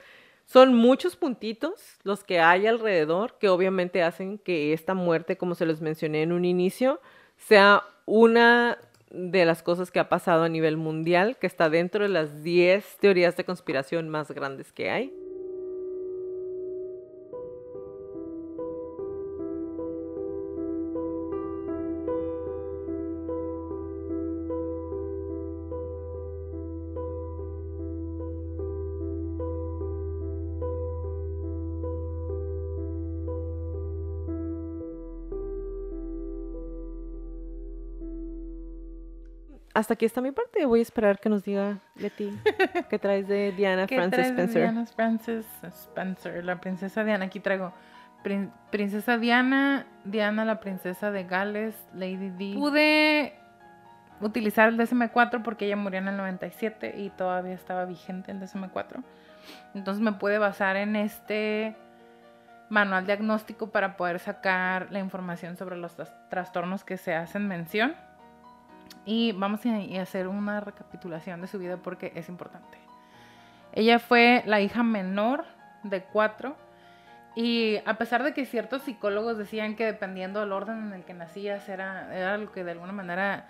[0.46, 5.66] Son muchos puntitos los que hay alrededor que obviamente hacen que esta muerte, como se
[5.66, 7.00] los mencioné en un inicio,
[7.36, 8.78] sea una
[9.10, 12.98] de las cosas que ha pasado a nivel mundial, que está dentro de las 10
[12.98, 15.12] teorías de conspiración más grandes que hay.
[39.78, 40.64] Hasta aquí está mi parte.
[40.66, 42.30] Voy a esperar que nos diga Leti
[42.90, 44.62] qué traes de Diana ¿Qué Frances traes de Spencer.
[44.62, 47.26] Diana Frances Spencer, la princesa Diana.
[47.26, 47.72] Aquí traigo
[48.24, 52.54] prin- princesa Diana, Diana la princesa de Gales, Lady Di.
[52.54, 53.34] Pude
[54.20, 59.02] utilizar el DSM-4 porque ella murió en el 97 y todavía estaba vigente el DSM-4.
[59.74, 61.76] Entonces me pude basar en este
[62.68, 67.94] manual diagnóstico para poder sacar la información sobre los tras- trastornos que se hacen mención.
[69.06, 72.76] Y vamos a hacer una recapitulación de su vida porque es importante.
[73.72, 75.44] Ella fue la hija menor
[75.84, 76.56] de cuatro.
[77.36, 81.14] Y a pesar de que ciertos psicólogos decían que dependiendo del orden en el que
[81.14, 83.46] nacías era, era lo que de alguna manera,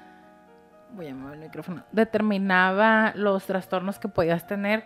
[0.92, 4.84] voy a mover el micrófono, determinaba los trastornos que podías tener,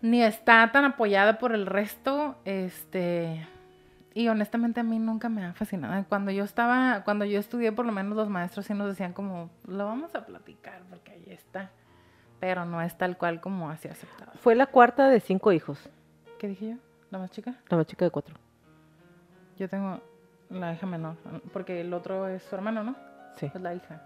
[0.00, 3.44] ni está tan apoyada por el resto, este,
[4.18, 6.04] y honestamente a mí nunca me ha fascinado.
[6.08, 9.48] Cuando yo estaba, cuando yo estudié, por lo menos los maestros sí nos decían como,
[9.64, 11.70] lo vamos a platicar porque ahí está.
[12.40, 14.32] Pero no es tal cual como así aceptado.
[14.40, 15.88] Fue la cuarta de cinco hijos,
[16.40, 16.76] ¿Qué dije yo?
[17.10, 17.54] ¿La más chica?
[17.68, 18.34] la más chica de cuatro.
[19.56, 20.00] Yo tengo
[20.50, 21.14] la hija menor,
[21.52, 22.96] porque el otro es su hermano, ¿no?
[23.36, 23.46] Sí.
[23.54, 24.02] Es la hija.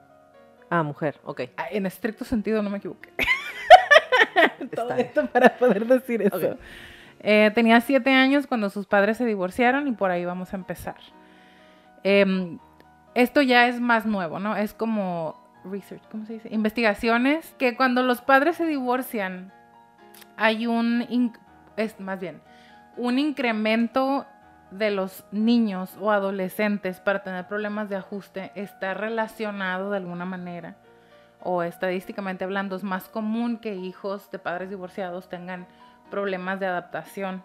[0.68, 1.40] Ah, mujer, ok.
[1.56, 3.14] Ah, En estricto sentido no me equivoqué.
[4.76, 6.58] Todo esto para poder decir eso.
[7.22, 10.96] Eh, tenía siete años cuando sus padres se divorciaron y por ahí vamos a empezar.
[12.02, 12.58] Em,
[13.14, 14.56] esto ya es más nuevo, ¿no?
[14.56, 16.48] Es como research, ¿cómo se dice?
[16.52, 19.52] Investigaciones que cuando los padres se divorcian
[20.36, 21.32] hay un,
[21.76, 22.40] es más bien,
[22.96, 24.26] un incremento
[24.72, 30.76] de los niños o adolescentes para tener problemas de ajuste está relacionado de alguna manera
[31.40, 35.66] o estadísticamente hablando es más común que hijos de padres divorciados tengan
[36.12, 37.42] problemas de adaptación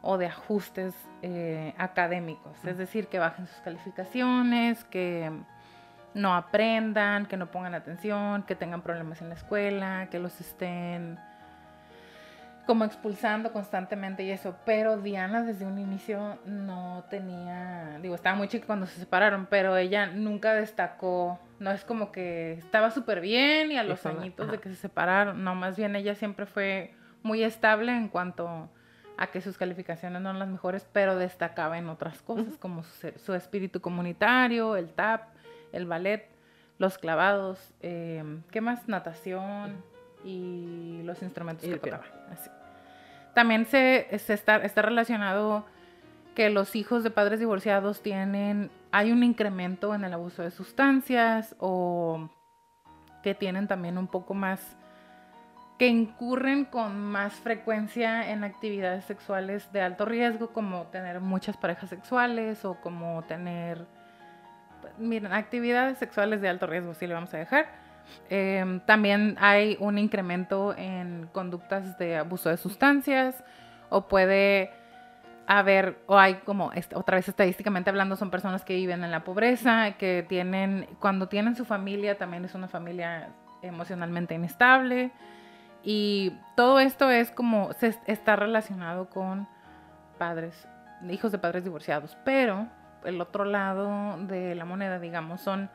[0.00, 5.30] o de ajustes eh, académicos, es decir, que bajen sus calificaciones, que
[6.14, 11.18] no aprendan, que no pongan atención, que tengan problemas en la escuela, que los estén
[12.66, 18.48] como expulsando constantemente y eso, pero Diana desde un inicio no tenía, digo, estaba muy
[18.48, 23.70] chica cuando se separaron, pero ella nunca destacó, no es como que estaba súper bien
[23.70, 26.94] y a los añitos de que se separaron, no, más bien ella siempre fue
[27.26, 28.70] muy estable en cuanto
[29.18, 33.12] a que sus calificaciones no eran las mejores, pero destacaba en otras cosas, como su,
[33.16, 35.28] su espíritu comunitario, el tap,
[35.72, 36.28] el ballet,
[36.78, 38.88] los clavados, eh, ¿qué más?
[38.88, 39.82] Natación
[40.24, 42.04] y los instrumentos Y que tocaba.
[42.30, 42.50] así.
[43.34, 45.66] También se, se está, está relacionado
[46.34, 51.56] que los hijos de padres divorciados tienen, hay un incremento en el abuso de sustancias
[51.58, 52.28] o
[53.22, 54.76] que tienen también un poco más,
[55.78, 61.90] que incurren con más frecuencia en actividades sexuales de alto riesgo, como tener muchas parejas
[61.90, 63.84] sexuales o como tener,
[64.98, 67.66] miren, actividades sexuales de alto riesgo, sí le vamos a dejar.
[68.30, 73.42] Eh, también hay un incremento en conductas de abuso de sustancias
[73.90, 74.70] o puede
[75.46, 79.92] haber, o hay como, otra vez estadísticamente hablando, son personas que viven en la pobreza,
[79.98, 83.28] que tienen, cuando tienen su familia, también es una familia
[83.62, 85.12] emocionalmente inestable.
[85.88, 89.46] Y todo esto es como, se est- está relacionado con
[90.18, 90.66] padres,
[91.08, 92.16] hijos de padres divorciados.
[92.24, 92.66] Pero
[93.04, 95.70] el otro lado de la moneda, digamos, son,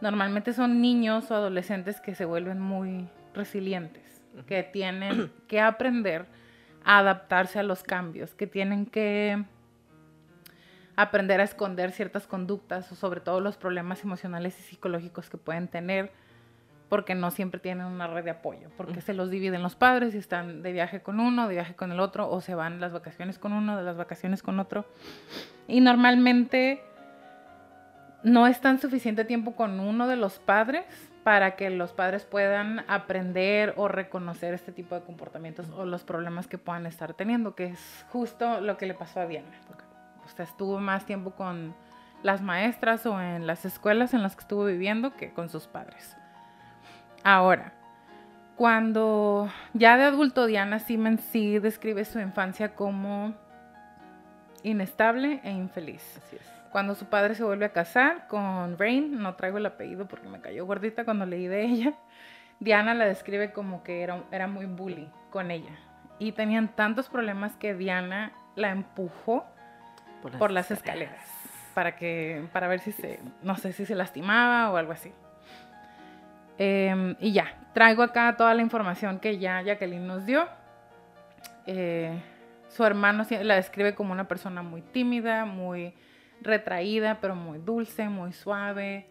[0.00, 6.24] normalmente son niños o adolescentes que se vuelven muy resilientes, que tienen que aprender
[6.82, 9.44] a adaptarse a los cambios, que tienen que
[10.96, 15.68] aprender a esconder ciertas conductas o sobre todo los problemas emocionales y psicológicos que pueden
[15.68, 16.10] tener
[16.92, 20.18] porque no siempre tienen una red de apoyo, porque se los dividen los padres y
[20.18, 23.38] están de viaje con uno, de viaje con el otro, o se van las vacaciones
[23.38, 24.84] con uno, de las vacaciones con otro.
[25.66, 26.82] Y normalmente
[28.24, 30.84] no están suficiente tiempo con uno de los padres
[31.24, 36.46] para que los padres puedan aprender o reconocer este tipo de comportamientos o los problemas
[36.46, 39.48] que puedan estar teniendo, que es justo lo que le pasó a Diana.
[40.26, 41.74] O sea, estuvo más tiempo con
[42.22, 46.18] las maestras o en las escuelas en las que estuvo viviendo que con sus padres.
[47.24, 47.72] Ahora,
[48.56, 53.34] cuando ya de adulto Diana Simmons sí describe su infancia como
[54.62, 56.20] inestable e infeliz.
[56.24, 56.52] Así es.
[56.70, 60.40] Cuando su padre se vuelve a casar con Rain, no traigo el apellido porque me
[60.40, 61.92] cayó gordita cuando leí de ella,
[62.60, 65.76] Diana la describe como que era, era muy bully con ella.
[66.18, 69.44] Y tenían tantos problemas que Diana la empujó
[70.38, 71.26] por las, escaleras.
[71.74, 75.12] para que para ver si se no sé si se lastimaba o algo así
[76.64, 80.46] Em, y ya traigo acá toda la información que ya Jacqueline nos dio
[81.66, 82.12] Eh,
[82.68, 85.92] su hermano la describe como una persona muy tímida muy
[86.40, 89.06] retraída pero muy dulce muy suave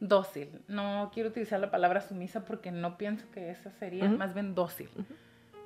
[0.00, 4.16] dócil no quiero utilizar la palabra sumisa porque no pienso que esa sería Ujú.
[4.16, 4.88] más bien dócil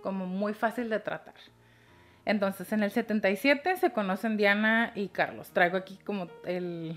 [0.03, 1.35] como muy fácil de tratar
[2.27, 5.51] entonces, en el 77 se conocen Diana y Carlos.
[5.53, 6.95] Traigo aquí como el-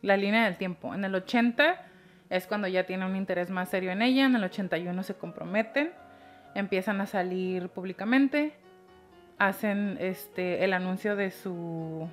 [0.00, 0.94] la línea del tiempo.
[0.94, 1.76] En el 80
[2.32, 4.24] es cuando ya tiene un interés más serio en ella.
[4.24, 5.92] En el 81 se comprometen,
[6.54, 8.56] empiezan a salir públicamente,
[9.38, 12.08] hacen este, el anuncio de su,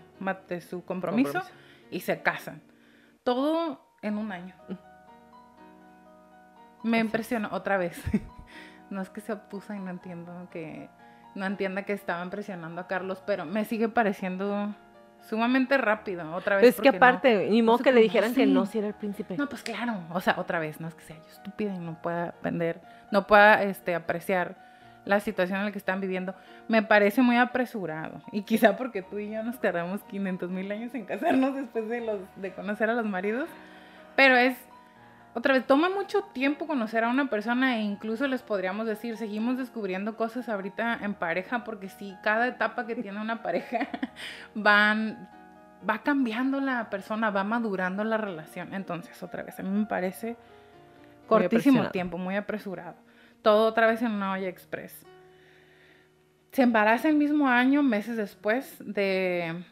[0.50, 1.56] de su compromiso, Compromiso.
[1.90, 2.62] y se casan.
[3.24, 4.56] Todo en un año.
[6.84, 8.04] Me impresionó otra vez.
[8.90, 10.90] no es que se opusa y no entiendo que
[11.34, 14.76] no entienda que estaban presionando a Carlos, pero me sigue pareciendo
[15.22, 16.64] sumamente rápido otra vez.
[16.64, 18.66] Pues es que porque no- aparte, ni no modo se que le dijeran que no
[18.66, 19.36] si era el príncipe.
[19.38, 22.02] no, pues claro, o sea, otra vez, no es que sea yo estúpida y no
[22.02, 24.56] pueda aprender, no pueda este, apreciar
[25.06, 26.36] la situación en la que están viviendo.
[26.68, 30.94] Me parece muy apresurado y quizá porque tú y yo nos tardamos 500 mil años
[30.94, 33.50] en casarnos después de, los, de conocer a los maridos,
[34.16, 34.56] pero es,
[35.40, 39.58] otra vez, toma mucho tiempo conocer a una persona e incluso les podríamos decir, seguimos
[39.58, 43.88] descubriendo cosas ahorita en pareja porque sí, cada etapa que tiene una pareja
[44.54, 45.30] van
[45.88, 48.74] va cambiando la persona, va madurando la relación.
[48.74, 50.36] Entonces, otra vez, a mí me parece
[51.28, 52.96] cortísimo tiempo, muy apresurado.
[53.42, 55.06] Todo otra vez en una olla express.
[56.52, 59.64] Se embaraza el mismo año, meses después de,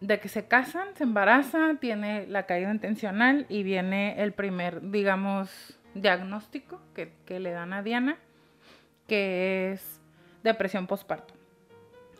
[0.00, 5.78] de que se casan, se embaraza, tiene la caída intencional y viene el primer, digamos,
[5.94, 8.18] diagnóstico que, que le dan a Diana,
[9.08, 10.00] que es
[10.42, 11.34] depresión postparto.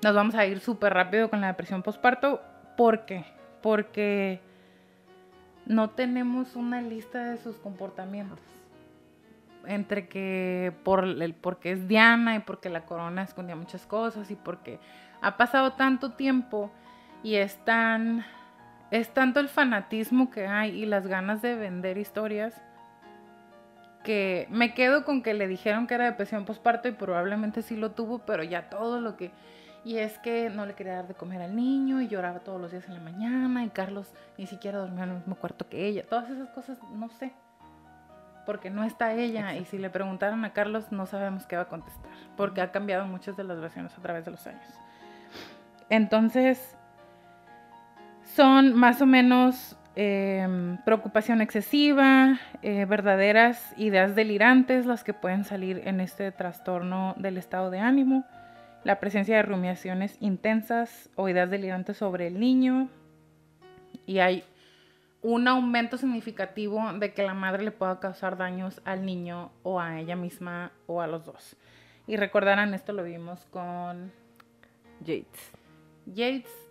[0.03, 2.41] Nos vamos a ir súper rápido con la depresión postparto.
[2.77, 3.25] ¿Por qué?
[3.63, 4.41] Porque
[5.67, 8.39] no tenemos una lista de sus comportamientos.
[9.67, 14.37] Entre que por el, porque es Diana y porque la corona escondía muchas cosas y
[14.37, 14.79] porque
[15.21, 16.71] ha pasado tanto tiempo
[17.27, 18.25] y es tan
[18.93, 22.63] es tanto el fanatismo que hay y las ganas de vender historias
[24.05, 27.91] que me quedo con que le dijeron que era depresión postparto y probablemente sí lo
[27.91, 29.33] tuvo, pero ya todo lo que
[29.85, 32.71] y es que no le quería dar de comer al niño y lloraba todos los
[32.71, 36.07] días en la mañana y Carlos ni siquiera dormía en el mismo cuarto que ella.
[36.09, 37.33] Todas esas cosas no sé.
[38.47, 41.69] Porque no está ella y si le preguntaron a Carlos no sabemos qué va a
[41.69, 42.09] contestar.
[42.37, 44.67] Porque ha cambiado muchas de las versiones a través de los años.
[45.89, 46.76] Entonces,
[48.37, 55.83] son más o menos eh, preocupación excesiva, eh, verdaderas ideas delirantes las que pueden salir
[55.87, 58.25] en este trastorno del estado de ánimo
[58.85, 62.89] la presencia de rumiaciones intensas o ideas delirantes sobre el niño
[64.07, 64.45] y hay
[65.23, 69.99] un aumento significativo de que la madre le pueda causar daños al niño o a
[69.99, 71.57] ella misma o a los dos.
[72.07, 74.13] Y recordarán, esto lo vimos con
[75.01, 75.53] Yates.
[76.07, 76.66] Yates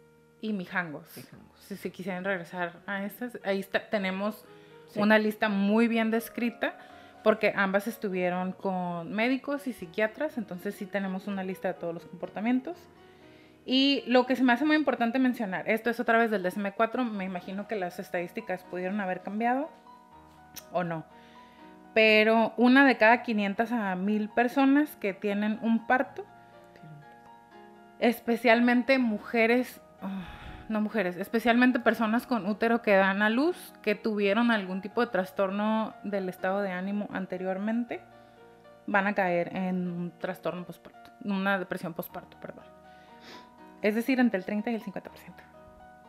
[0.50, 1.06] y Mijangos.
[1.18, 1.60] Mijangos.
[1.60, 4.46] Si se quisieran regresar a estas, ahí está, tenemos
[4.90, 5.00] Sí.
[5.02, 6.78] una lista muy bien descrita
[7.24, 12.06] porque ambas estuvieron con médicos y psiquiatras, entonces sí tenemos una lista de todos los
[12.06, 12.78] comportamientos.
[13.66, 17.04] Y lo que se me hace muy importante mencionar, esto es otra vez del DSM-4,
[17.04, 19.72] me imagino que las estadísticas pudieron haber cambiado
[20.72, 21.04] o no,
[21.96, 26.24] pero una de cada 500 a 1000 personas que tienen un parto,
[28.00, 29.82] especialmente mujeres,
[30.70, 35.08] no mujeres, especialmente personas con útero que dan a luz, que tuvieron algún tipo de
[35.08, 38.02] trastorno del estado de ánimo anteriormente,
[38.88, 42.64] van a caer en un trastorno postparto, una depresión postparto, perdón.
[43.82, 45.34] Es decir, entre el 30 y el 50%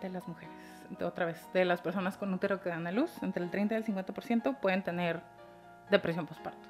[0.01, 0.55] de las mujeres,
[0.99, 3.75] de- otra vez, de las personas con útero que dan a luz, entre el 30
[3.75, 5.21] y el 50% pueden tener
[5.91, 6.67] depresión postparto.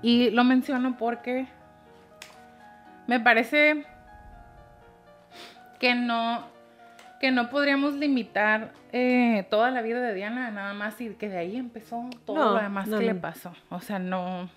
[0.00, 1.46] Y lo menciono porque
[3.06, 3.86] me parece
[5.82, 6.46] que no,
[7.20, 11.36] que no podríamos limitar eh, toda la vida de Diana nada más y que de
[11.38, 13.52] ahí empezó todo No, lo demás no, que le pasó.
[13.68, 14.48] O sea, no,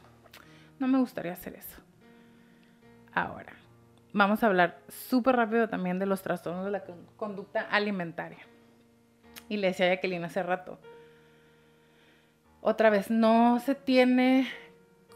[0.79, 1.81] no me gustaría hacer eso.
[3.13, 3.53] Ahora,
[4.13, 8.39] vamos a hablar súper rápido también de los trastornos de la con- conducta alimentaria.
[9.49, 10.79] Y le decía a Jacqueline hace rato.
[12.61, 14.47] Otra vez, no se tiene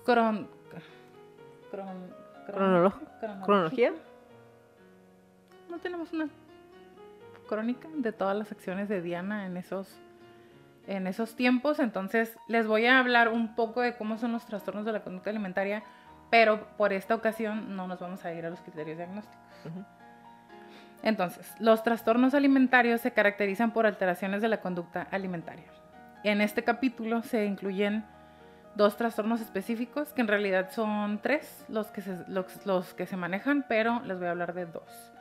[0.05, 2.13] cron, cron- cron-
[2.47, 3.43] Cronolo- cronología.
[3.45, 3.93] ¿Cronología?
[5.69, 6.27] No tenemos una
[7.47, 9.99] crónica de todas las acciones de Diana en esos,
[10.87, 11.79] en esos tiempos.
[11.79, 15.29] Entonces, les voy a hablar un poco de cómo son los trastornos de la conducta
[15.29, 15.83] alimentaria,
[16.29, 19.39] pero por esta ocasión no nos vamos a ir a los criterios diagnósticos.
[19.65, 19.85] Ujú.
[21.01, 25.65] Entonces, los trastornos alimentarios se caracterizan por alteraciones de la conducta alimentaria.
[26.23, 28.03] En este capítulo se incluyen
[28.75, 33.15] dos trastornos específicos, que en realidad son tres los que se, los, los que se
[33.15, 35.13] manejan, pero les voy a hablar de dos.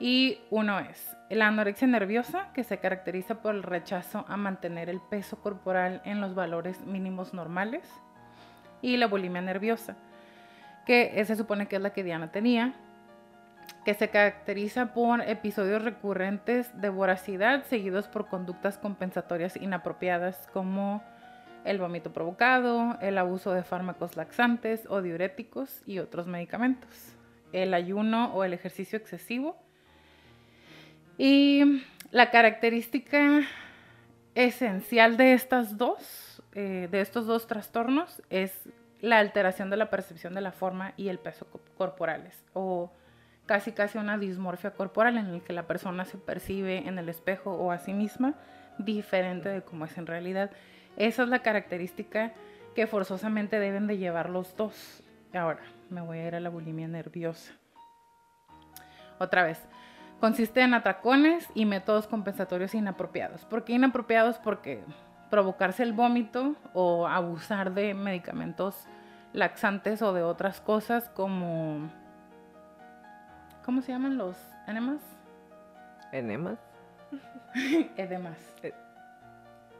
[0.00, 5.00] Y uno es la anorexia nerviosa, que se caracteriza por el rechazo a mantener el
[5.00, 7.88] peso corporal en los valores mínimos normales.
[8.80, 9.96] Y la bulimia nerviosa,
[10.86, 12.74] que se supone que es la que Diana tenía,
[13.84, 21.02] que se caracteriza por episodios recurrentes de voracidad seguidos por conductas compensatorias inapropiadas como
[21.64, 27.16] el vómito provocado, el abuso de fármacos laxantes o diuréticos y otros medicamentos,
[27.52, 29.56] el ayuno o el ejercicio excesivo.
[31.18, 33.42] Y la característica
[34.34, 38.68] esencial de estas dos, eh, de estos dos trastornos, es
[39.00, 42.92] la alteración de la percepción de la forma y el peso co- corporales, o
[43.46, 47.52] casi casi una dismorfia corporal en el que la persona se percibe en el espejo
[47.52, 48.34] o a sí misma
[48.78, 50.50] diferente de cómo es en realidad.
[50.96, 52.32] Esa es la característica
[52.74, 55.02] que forzosamente deben de llevar los dos.
[55.34, 55.60] Ahora,
[55.90, 57.54] me voy a ir a la bulimia nerviosa.
[59.18, 59.60] Otra vez,
[60.20, 63.44] consiste en atracones y métodos compensatorios inapropiados.
[63.44, 64.38] ¿Por qué inapropiados?
[64.38, 64.84] Porque
[65.30, 68.86] provocarse el vómito o abusar de medicamentos
[69.32, 71.90] laxantes o de otras cosas como...
[73.64, 75.00] ¿Cómo se llaman los enemas?
[76.12, 76.58] Enemas.
[77.96, 78.38] Edemas.
[78.62, 78.74] Eh.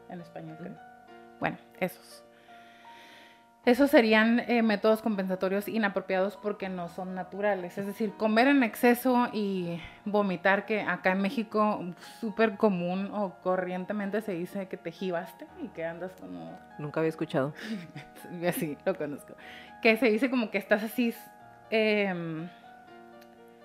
[0.09, 0.75] En español, creo.
[1.39, 2.23] Bueno, esos.
[3.69, 7.77] Esos serían eh, métodos compensatorios inapropiados porque no son naturales.
[7.77, 11.79] Es decir, comer en exceso y vomitar, que acá en México
[12.19, 16.59] súper común o corrientemente se dice que te jibaste y que andas como...
[16.79, 17.53] Nunca había escuchado.
[18.41, 19.35] Yo sí, lo conozco.
[19.83, 21.13] Que se dice como que estás así
[21.69, 22.49] em,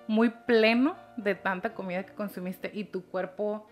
[0.05, 3.67] muy pleno de tanta comida que consumiste y tu cuerpo,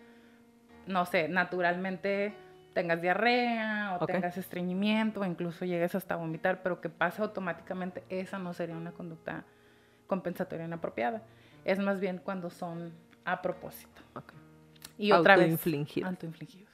[0.88, 2.34] no sé, naturalmente
[2.74, 8.40] tengas diarrea o tengas estreñimiento o incluso llegues hasta vomitar, pero que pase automáticamente, esa
[8.40, 9.44] no sería una conducta
[10.08, 11.22] compensatoria inapropiada.
[11.66, 12.92] Es más bien cuando son
[13.26, 14.02] a propósito.
[14.16, 14.34] Ok.
[14.98, 15.44] Y otra vez.
[15.46, 16.10] Autoinfligidos.
[16.10, 16.70] Autoinfligidos.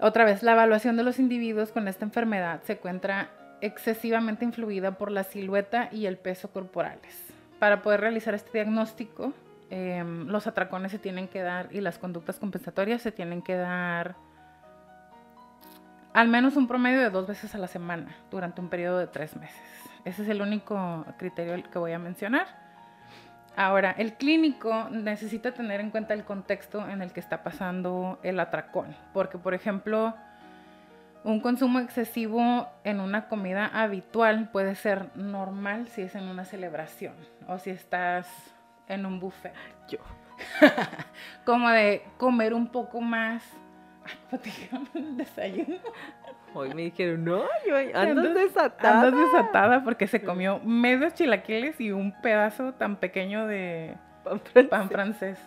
[0.00, 3.30] Otra vez, la evaluación de los individuos con esta enfermedad se encuentra
[3.60, 7.32] excesivamente influida por la silueta y el peso corporales.
[7.60, 9.32] Para poder realizar este diagnóstico,
[9.72, 14.16] em, los atracones se tienen que dar y las conductas compensatorias se tienen que dar
[16.12, 19.34] al menos un promedio de dos veces a la semana durante un periodo de tres
[19.34, 19.56] meses.
[20.04, 22.46] Ese es el único criterio que voy a mencionar.
[23.56, 28.40] Ahora, el clínico necesita tener en cuenta el contexto en el que está pasando el
[28.40, 30.14] atracón, porque por ejemplo,
[31.24, 37.14] un consumo excesivo en una comida habitual puede ser normal si es en una celebración
[37.48, 38.26] o si estás
[38.88, 39.52] en un buffet.
[39.88, 39.98] Yo.
[41.44, 43.42] Como de comer un poco más.
[44.04, 45.76] Ay, ¿cómo te dijeron en el desayuno?
[46.54, 49.00] Hoy me dijeron, no, yo andas Andas- desatada.
[49.06, 54.68] Andas desatada porque se comió medios chilaquiles y un pedazo tan pequeño de Pan francés.
[54.68, 55.38] pan francés.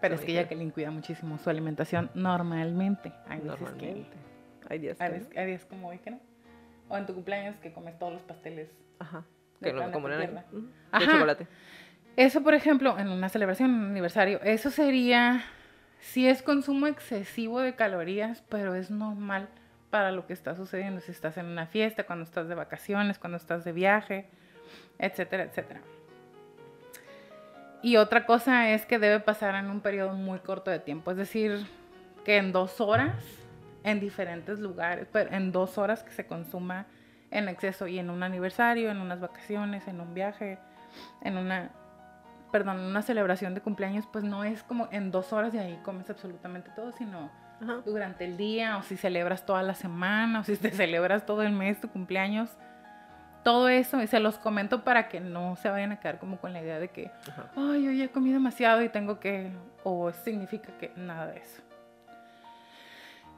[0.00, 0.32] Pero es que.
[0.34, 3.12] Jacqueline cuida muchísimo su alimentación normalmente.
[3.28, 4.16] Hay veces Normalmente.
[4.68, 5.04] Hay días que...
[5.04, 6.20] Hay que veces, hay días como hoy que no.
[6.88, 8.68] O en tu cumpleaños que comes todos los pasteles.
[8.98, 9.24] Ajá.
[9.62, 10.08] Que de como.
[10.08, 10.42] De
[10.92, 11.10] Ajá.
[11.12, 11.46] chocolate.
[12.16, 15.44] Eso, por ejemplo, en una celebración, en un aniversario, eso sería,
[16.00, 19.48] si es consumo excesivo de calorías, pero es normal
[19.90, 23.36] para lo que está sucediendo, si estás en una fiesta, cuando estás de vacaciones, cuando
[23.36, 24.28] estás de viaje,
[24.98, 25.80] etcétera, etcétera.
[27.82, 31.16] Y otra cosa es que debe pasar en un periodo muy corto de tiempo, es
[31.16, 31.66] decir,
[32.24, 33.14] que en dos horas,
[33.84, 36.86] en diferentes lugares, pero en dos horas que se consuma
[37.30, 40.58] en exceso y en un aniversario, en unas vacaciones, en un viaje,
[41.22, 41.70] en una,
[42.50, 46.08] perdón, una celebración de cumpleaños, pues no es como en dos horas y ahí comes
[46.10, 47.30] absolutamente todo, sino
[47.62, 47.76] Ajá.
[47.84, 51.52] durante el día o si celebras toda la semana o si te celebras todo el
[51.52, 52.50] mes tu cumpleaños.
[53.44, 56.52] Todo eso, y se los comento para que no se vayan a quedar como con
[56.52, 57.50] la idea de que, Ajá.
[57.56, 59.52] ay, yo ya comí demasiado y tengo que,
[59.84, 61.62] o significa que nada de eso.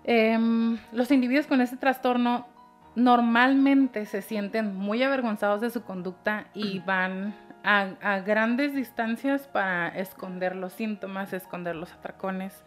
[0.04, 2.46] Em, los individuos con este trastorno
[2.94, 9.88] normalmente se sienten muy avergonzados de su conducta y van a, a grandes distancias para
[9.88, 12.64] esconder los síntomas, esconder los atracones.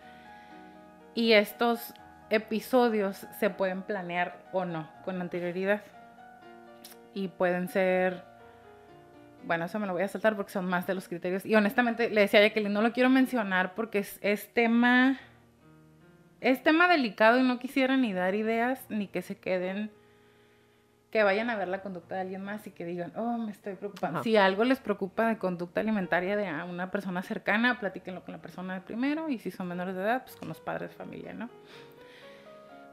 [1.16, 1.94] Y estos
[2.30, 5.82] episodios se pueden planear o no con anterioridad.
[7.14, 8.24] Y pueden ser,
[9.44, 11.46] bueno, eso me lo voy a saltar porque son más de los criterios.
[11.46, 15.20] Y honestamente le decía a Jacqueline, no lo quiero mencionar porque es, es tema,
[16.42, 19.92] es tema delicado y no quisiera ni dar ideas ni que se queden
[21.14, 23.76] que vayan a ver la conducta de alguien más y que digan, oh, me estoy
[23.76, 24.18] preocupando.
[24.18, 24.24] Ajá.
[24.24, 28.42] Si algo les preocupa de conducta alimentaria de a una persona cercana, platíquenlo con la
[28.42, 31.32] persona de primero y si son menores de edad, pues con los padres de familia,
[31.36, 31.50] ¿no?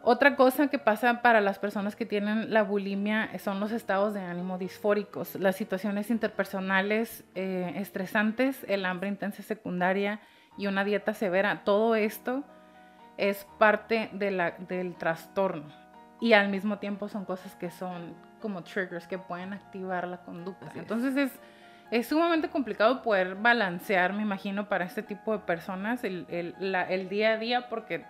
[0.02, 4.20] Otra cosa que pasa para las personas que tienen la bulimia son los estados de
[4.20, 10.20] ánimo disfóricos, las situaciones interpersonales eh, estresantes, el hambre intensa secundaria
[10.58, 11.62] y una dieta severa.
[11.64, 12.44] Todo esto
[13.16, 15.64] es parte de la- del trastorno
[16.20, 20.66] y al mismo tiempo son cosas que son como triggers que pueden activar la conducta.
[20.66, 20.78] Así.
[20.78, 21.32] Entonces es,
[21.90, 26.84] es sumamente complicado poder balancear, me imagino, para este tipo de personas el, el- la-
[26.88, 28.04] el día a día porque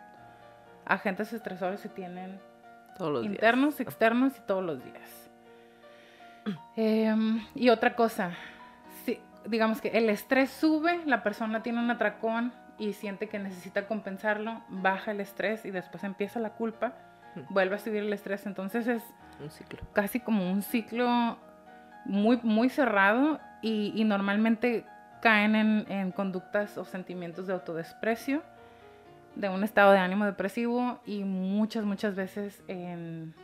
[0.87, 2.41] agentes estresores se tienen
[2.99, 3.35] Todos los días.
[3.35, 5.31] internos, externos y todos los días.
[6.77, 8.33] Em, y otra cosa,
[9.05, 13.87] si, digamos que el estrés sube, la persona tiene un atracón y siente que necesita
[13.87, 17.10] compensarlo, baja el estrés y después empieza la culpa, Mm.
[17.49, 18.47] Vuelve a subir el estrés.
[18.47, 19.03] Entonces es
[19.41, 19.81] Un ciclo.
[19.93, 21.39] casi como un ciclo
[22.05, 24.85] muy, muy cerrado y, y normalmente
[25.23, 28.43] caen en, en conductas o sentimientos de autodesprecio,
[29.37, 33.35] de un estado de ánimo depresivo y muchas, muchas veces en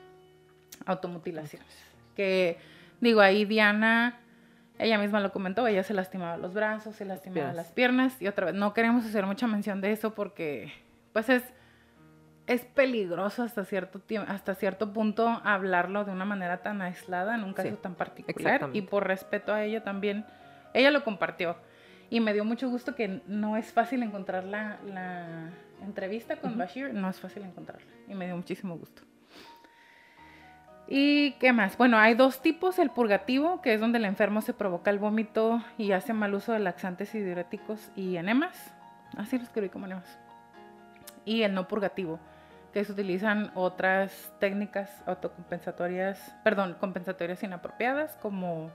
[0.87, 1.69] automutilaciones.
[2.15, 2.59] Que
[3.01, 4.19] digo, ahí Diana,
[4.79, 8.47] ella misma lo comentó, ella se lastimaba los brazos, se lastimaba las piernas y otra
[8.47, 10.73] vez, no queremos hacer mucha mención de eso porque
[11.13, 11.43] pues es
[12.47, 17.45] es peligroso hasta cierto tiempo, hasta cierto punto hablarlo de una manera tan aislada en
[17.45, 20.25] un caso Sí, tan particular y por respeto a ella también
[20.75, 21.57] ella lo compartió
[22.11, 25.51] y me dio mucho gusto que no es fácil encontrar la, la
[25.83, 26.57] entrevista con.
[26.57, 29.03] Bashir, no es fácil encontrarla y me dio muchísimo gusto.
[30.89, 31.77] ¿Y qué más?
[31.77, 35.61] Bueno, hay dos tipos, el purgativo, que es donde el enfermo se provoca el vómito
[35.79, 38.73] y hace mal uso de laxantes y diuréticos y enemas,
[39.17, 40.19] así lo escribí como enemas.
[41.25, 42.21] Y el no purgativo,
[42.77, 48.71] que se utilizan otras técnicas autocompensatorias, perdón, compensatorias inapropiadas como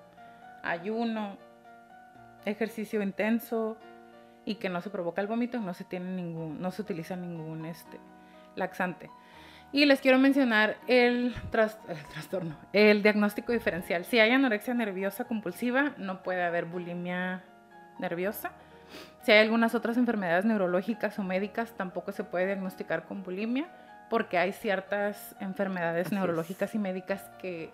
[0.64, 1.38] ayuno,
[2.44, 3.78] ejercicio intenso
[4.44, 7.64] y que no se provoca el vómito no se tiene ningún, no se utiliza ningún
[7.68, 8.00] este,
[8.56, 9.12] laxante.
[9.72, 11.36] Y les quiero mencionar el,
[11.88, 14.04] el trastorno, el diagnóstico diferencial.
[14.06, 17.44] Si hay anorexia nerviosa compulsiva, no puede haber bulimia
[18.00, 18.52] nerviosa.
[19.22, 23.70] Si hay algunas otras enfermedades neurológicas o médicas, tampoco se puede diagnosticar con bulimia,
[24.12, 26.20] porque hay ciertas enfermedades Así es.
[26.20, 27.70] neurológicas y médicas que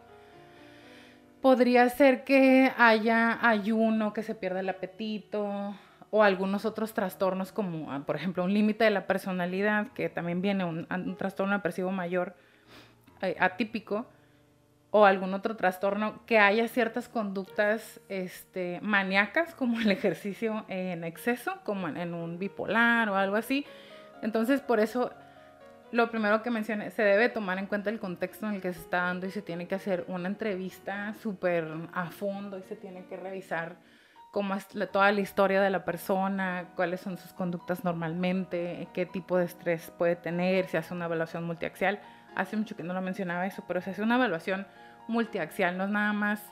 [1.42, 5.76] podría ser que haya ayuno, que se pierda el apetito,
[6.12, 10.44] o algunos otros trastornos como, ah, por ejemplo, un límite de la personalidad, que también
[10.44, 12.36] viene un, un trastorno depresivo mayor
[13.24, 14.06] eh, atípico,
[14.92, 21.54] o algún otro trastorno, que haya ciertas conductas este, maníacas, como el ejercicio en exceso,
[21.64, 23.66] como en, en un bipolar o algo así.
[24.22, 25.12] Entonces, por eso,
[25.92, 28.80] lo primero que mencioné, se debe tomar en cuenta el contexto en el que se
[28.80, 33.06] está dando y se tiene que hacer una entrevista súper a fondo y se tiene
[33.06, 33.78] que revisar
[34.32, 39.38] cómo es toda la historia de la persona, cuáles son sus conductas normalmente, qué tipo
[39.38, 42.00] de estrés puede tener, se hace una evaluación multiaxial.
[42.36, 44.68] Hace mucho que no lo mencionaba eso, pero se hace una evaluación
[45.08, 46.44] multiaxial, no es nada más,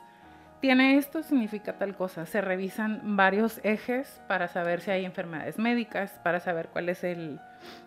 [0.60, 2.26] tiene esto, significa tal cosa.
[2.26, 7.38] Se revisan varios ejes para saber si hay enfermedades médicas, para saber cuál es el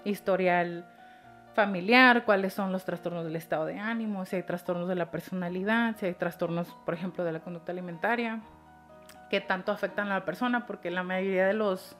[0.06, 0.86] historial
[1.60, 5.97] familiar, cuáles son los trastornos del estado de ánimo, si hay trastornos de la personalidad,
[5.97, 8.39] si hay trastornos, por ejemplo, de la conducta alimentaria,
[9.30, 11.97] que tanto afectan a la persona, porque la mayoría de los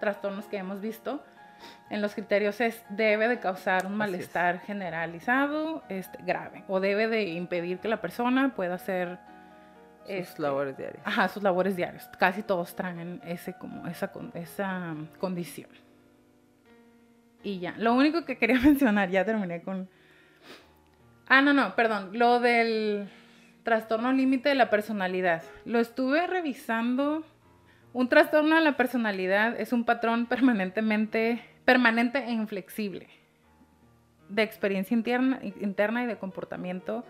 [0.00, 1.22] trastornos que hemos visto
[1.90, 7.24] en los criterios es debe de causar un malestar generalizado este, grave o debe de
[7.24, 9.18] impedir que la persona pueda hacer
[10.06, 11.02] Sus este, labores diarias.
[11.04, 12.08] Ajá, sus labores diarias.
[12.18, 15.68] Casi todos traen ese, como, esa, esa condición.
[17.42, 17.74] Y ya.
[17.78, 19.88] Lo único que quería mencionar, ya terminé con.
[21.26, 22.10] Ah, no, no, perdón.
[22.12, 23.08] Lo del
[23.62, 25.42] trastorno límite de la personalidad.
[25.64, 27.24] Lo estuve revisando.
[27.92, 33.08] Un trastorno de la personalidad es un patrón permanentemente, permanente e inflexible
[34.30, 37.04] de experiencia interna, interna y de comportamiento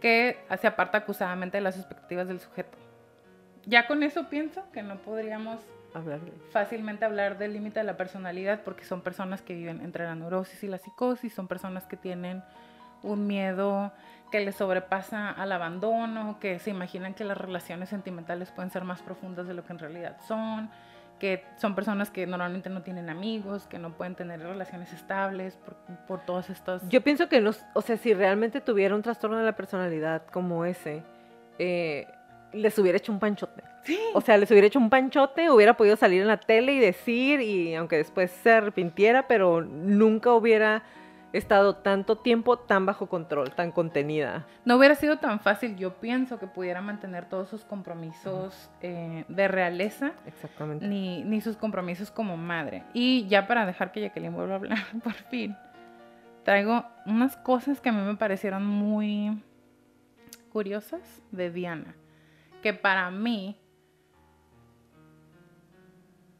[0.00, 2.78] que se aparta acusadamente de las expectativas del sujeto.
[3.66, 5.60] Ya con eso pienso que no podríamos
[5.94, 10.04] Hablar de fácilmente hablar del límite de la personalidad porque son personas que viven entre
[10.04, 12.42] la neurosis y la psicosis, son personas que tienen
[13.02, 13.92] un miedo
[14.32, 19.02] que les sobrepasa al abandono, que se imaginan que las relaciones sentimentales pueden ser más
[19.02, 20.68] profundas de lo que en realidad son,
[21.20, 25.76] que son personas que normalmente no tienen amigos, que no pueden tener relaciones estables por,
[26.08, 26.82] por todos estos...
[26.88, 30.64] Yo pienso que, nos, o sea, si realmente tuviera un trastorno de la personalidad como
[30.64, 31.04] ese,
[31.60, 32.08] eh,
[32.54, 33.62] les hubiera hecho un panchote.
[33.82, 33.98] Sí.
[34.14, 37.40] O sea, les hubiera hecho un panchote, hubiera podido salir en la tele y decir,
[37.40, 40.82] y aunque después se arrepintiera, pero nunca hubiera
[41.38, 44.46] estado tanto tiempo tan bajo control, tan contenida.
[44.64, 49.48] No hubiera sido tan fácil, yo pienso, que pudiera mantener todos sus compromisos eh, de
[49.48, 50.86] realeza, Exactamente.
[50.86, 52.84] ni, ni sus compromisos como madre.
[52.94, 55.56] Y ya para dejar que Jacqueline vuelva a hablar, por fin,
[56.44, 59.42] traigo unas cosas que a mí me parecieron muy
[60.52, 61.00] curiosas
[61.32, 61.96] de Diana,
[62.64, 63.60] que para mí,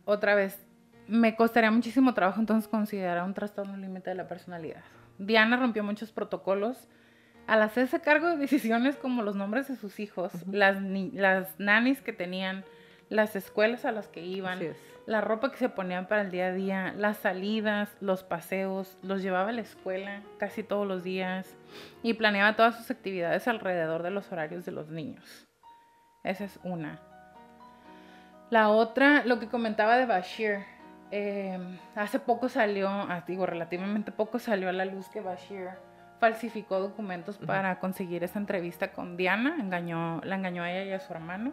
[0.06, 0.58] otra vez,
[1.06, 4.80] me costaría muchísimo trabajo entonces considerar un trastorno límite de la personalidad.
[5.18, 6.88] Diana rompió muchos protocolos
[7.46, 12.00] al hacerse cargo de decisiones como los nombres de sus hijos, las, ni- las nannies
[12.00, 12.64] que tenían,
[13.10, 14.60] las escuelas a las que iban,
[15.04, 19.20] la ropa que se ponían para el día a día, las salidas, los paseos, los
[19.20, 21.54] llevaba a la escuela casi todos los días
[22.02, 25.43] y planeaba todas sus actividades alrededor de los horarios de los niños.
[26.24, 26.98] Esa es una.
[28.50, 30.64] La otra, lo que comentaba de Bashir.
[31.10, 31.58] eh,
[31.94, 35.68] hace poco salió, ah, digo, relativamente poco salió a la luz que Bashir
[36.18, 41.00] falsificó documentos para conseguir esa entrevista con Diana, engañó, la engañó a ella y a
[41.00, 41.52] su hermano.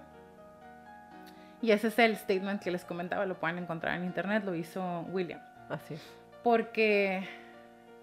[1.61, 5.01] Y ese es el statement que les comentaba, lo pueden encontrar en internet, lo hizo
[5.11, 5.41] William.
[5.69, 6.13] Así es.
[6.43, 7.27] Porque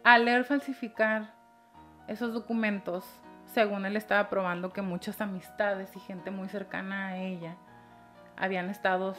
[0.05, 1.33] al leer falsificar
[2.07, 3.05] esos documentos,
[3.53, 7.57] según él estaba probando que muchas amistades y gente muy cercana a ella
[8.37, 9.17] habían estado,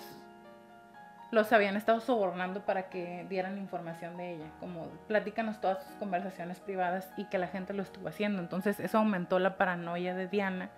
[1.32, 6.60] los habían estado sobornando para que dieran información de ella, como platícanos todas tus conversaciones
[6.60, 8.42] privadas y que la gente lo estuvo haciendo.
[8.42, 10.70] Entonces eso aumentó la paranoia de Diana,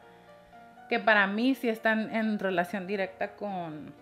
[0.89, 3.93] que para mí sí están en relación directa con,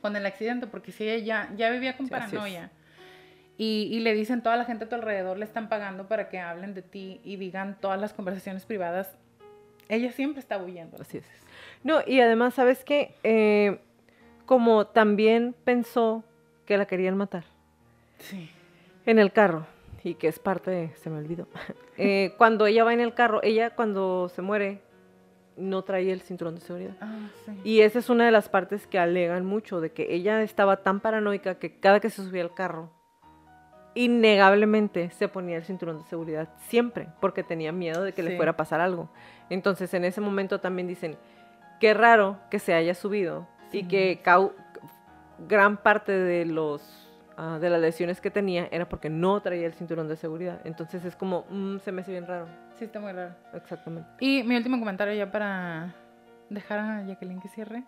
[0.00, 2.70] con el accidente, porque si ella ya, ya vivía con Sí, paranoia.
[3.62, 6.38] Y, y le dicen toda la gente a tu alrededor le están pagando para que
[6.38, 9.14] hablen de ti y digan todas las conversaciones privadas.
[9.90, 10.96] Ella siempre está huyendo.
[10.98, 11.24] Así es.
[11.84, 13.14] No, y además, ¿sabes qué?
[13.22, 13.78] Eh,
[14.46, 16.24] como también pensó
[16.64, 17.44] que la querían matar
[18.18, 18.48] Sí.
[19.04, 19.66] en el carro,
[20.04, 21.46] y que es parte de, se me olvidó,
[21.98, 24.80] Eh, cuando ella va en el carro, ella cuando se muere
[25.58, 26.96] no traía el cinturón de seguridad.
[27.02, 27.52] Ah, sí.
[27.62, 31.00] Y esa es una de las partes que alegan mucho, de que ella estaba tan
[31.00, 32.88] paranoica que cada que se subía al carro,
[33.94, 38.52] innegablemente se ponía el cinturón de seguridad, siempre, porque tenía miedo de que le fuera
[38.52, 39.10] a pasar algo.
[39.48, 41.16] Entonces en ese momento también dicen,
[41.80, 44.52] qué raro que se haya subido y que cau-
[45.48, 47.08] gran parte de los...
[47.36, 50.60] ah, de las lesiones que tenía era porque no traía el cinturón de seguridad.
[50.64, 52.46] Entonces es como, mm, se me hace bien raro.
[52.78, 53.34] Sí, está muy raro.
[53.54, 54.08] Exactamente.
[54.20, 55.94] Y mi último comentario ya para
[56.48, 57.84] dejar a Jacqueline que cierre.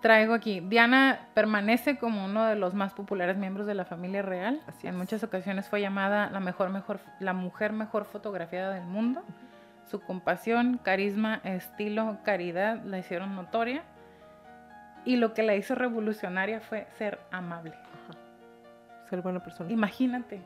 [0.00, 4.62] Traigo aquí, Diana permanece como uno de los más populares miembros de la familia real.
[4.66, 9.22] Así en muchas ocasiones fue llamada la mejor, mejor, la mujer mejor fotografiada del mundo.
[9.90, 13.82] Su compasión, carisma, estilo, caridad la hicieron notoria.
[15.04, 17.74] Y lo que la hizo revolucionaria fue ser amable.
[19.10, 19.70] Ser buena persona.
[19.70, 20.40] Imagínate.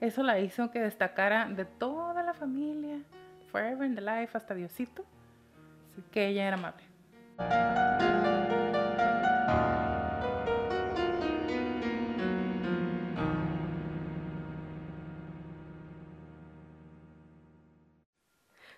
[0.00, 2.98] Eso la hizo que destacara de toda la familia,
[3.50, 5.04] forever in the life, hasta Diosito,
[6.10, 8.33] que ella era amable.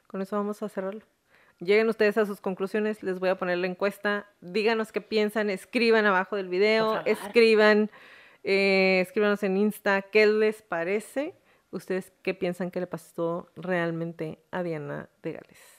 [0.07, 1.03] Con eso vamos a cerrarlo.
[1.59, 4.27] Lleguen ustedes a sus conclusiones, les voy a poner la encuesta.
[4.41, 7.91] Díganos qué piensan, escriban abajo del video, escriban,
[8.45, 11.35] eh, escríbanos en Insta qué les parece.
[11.71, 15.77] Ustedes qué piensan que le pasó realmente a Diana de Gales.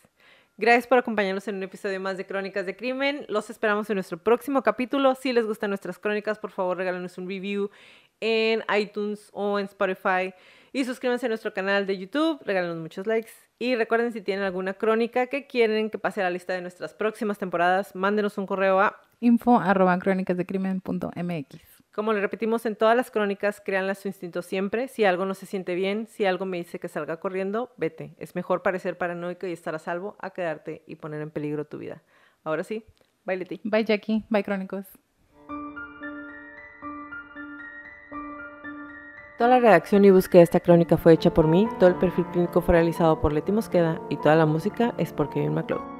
[0.60, 3.28] Gracias por acompañarnos en un episodio más de Crónicas de Crimen.
[3.30, 5.14] Los esperamos en nuestro próximo capítulo.
[5.14, 7.70] Si les gustan nuestras crónicas, por favor regálenos un review
[8.20, 10.34] en iTunes o en Spotify.
[10.74, 13.32] Y suscríbanse a nuestro canal de YouTube, regálenos muchos likes.
[13.60, 16.94] Y recuerden si tienen alguna crónica que quieren que pase a la lista de nuestras
[16.94, 21.84] próximas temporadas, mándenos un correo a, Info arroba crónicasdecrimen.mx.
[21.92, 24.88] como le repetimos en todas las crónicas, créanle a su instinto siempre.
[24.88, 28.14] Si algo no se siente bien, si algo me dice que salga corriendo, vete.
[28.20, 31.80] Es mejor parecer paranoico y estar a salvo a quedarte y poner en peligro tu
[31.80, 32.04] vida.
[32.44, 32.86] Ahora sí,
[33.26, 33.60] bye Leti.
[33.64, 34.86] Bye Jackie, bye Crónicos.
[39.38, 42.26] Toda la redacción y búsqueda de esta crónica fue hecha por mí, todo el perfil
[42.32, 45.97] clínico fue realizado por Leti Mosqueda y toda la música es por Kevin MacLeod.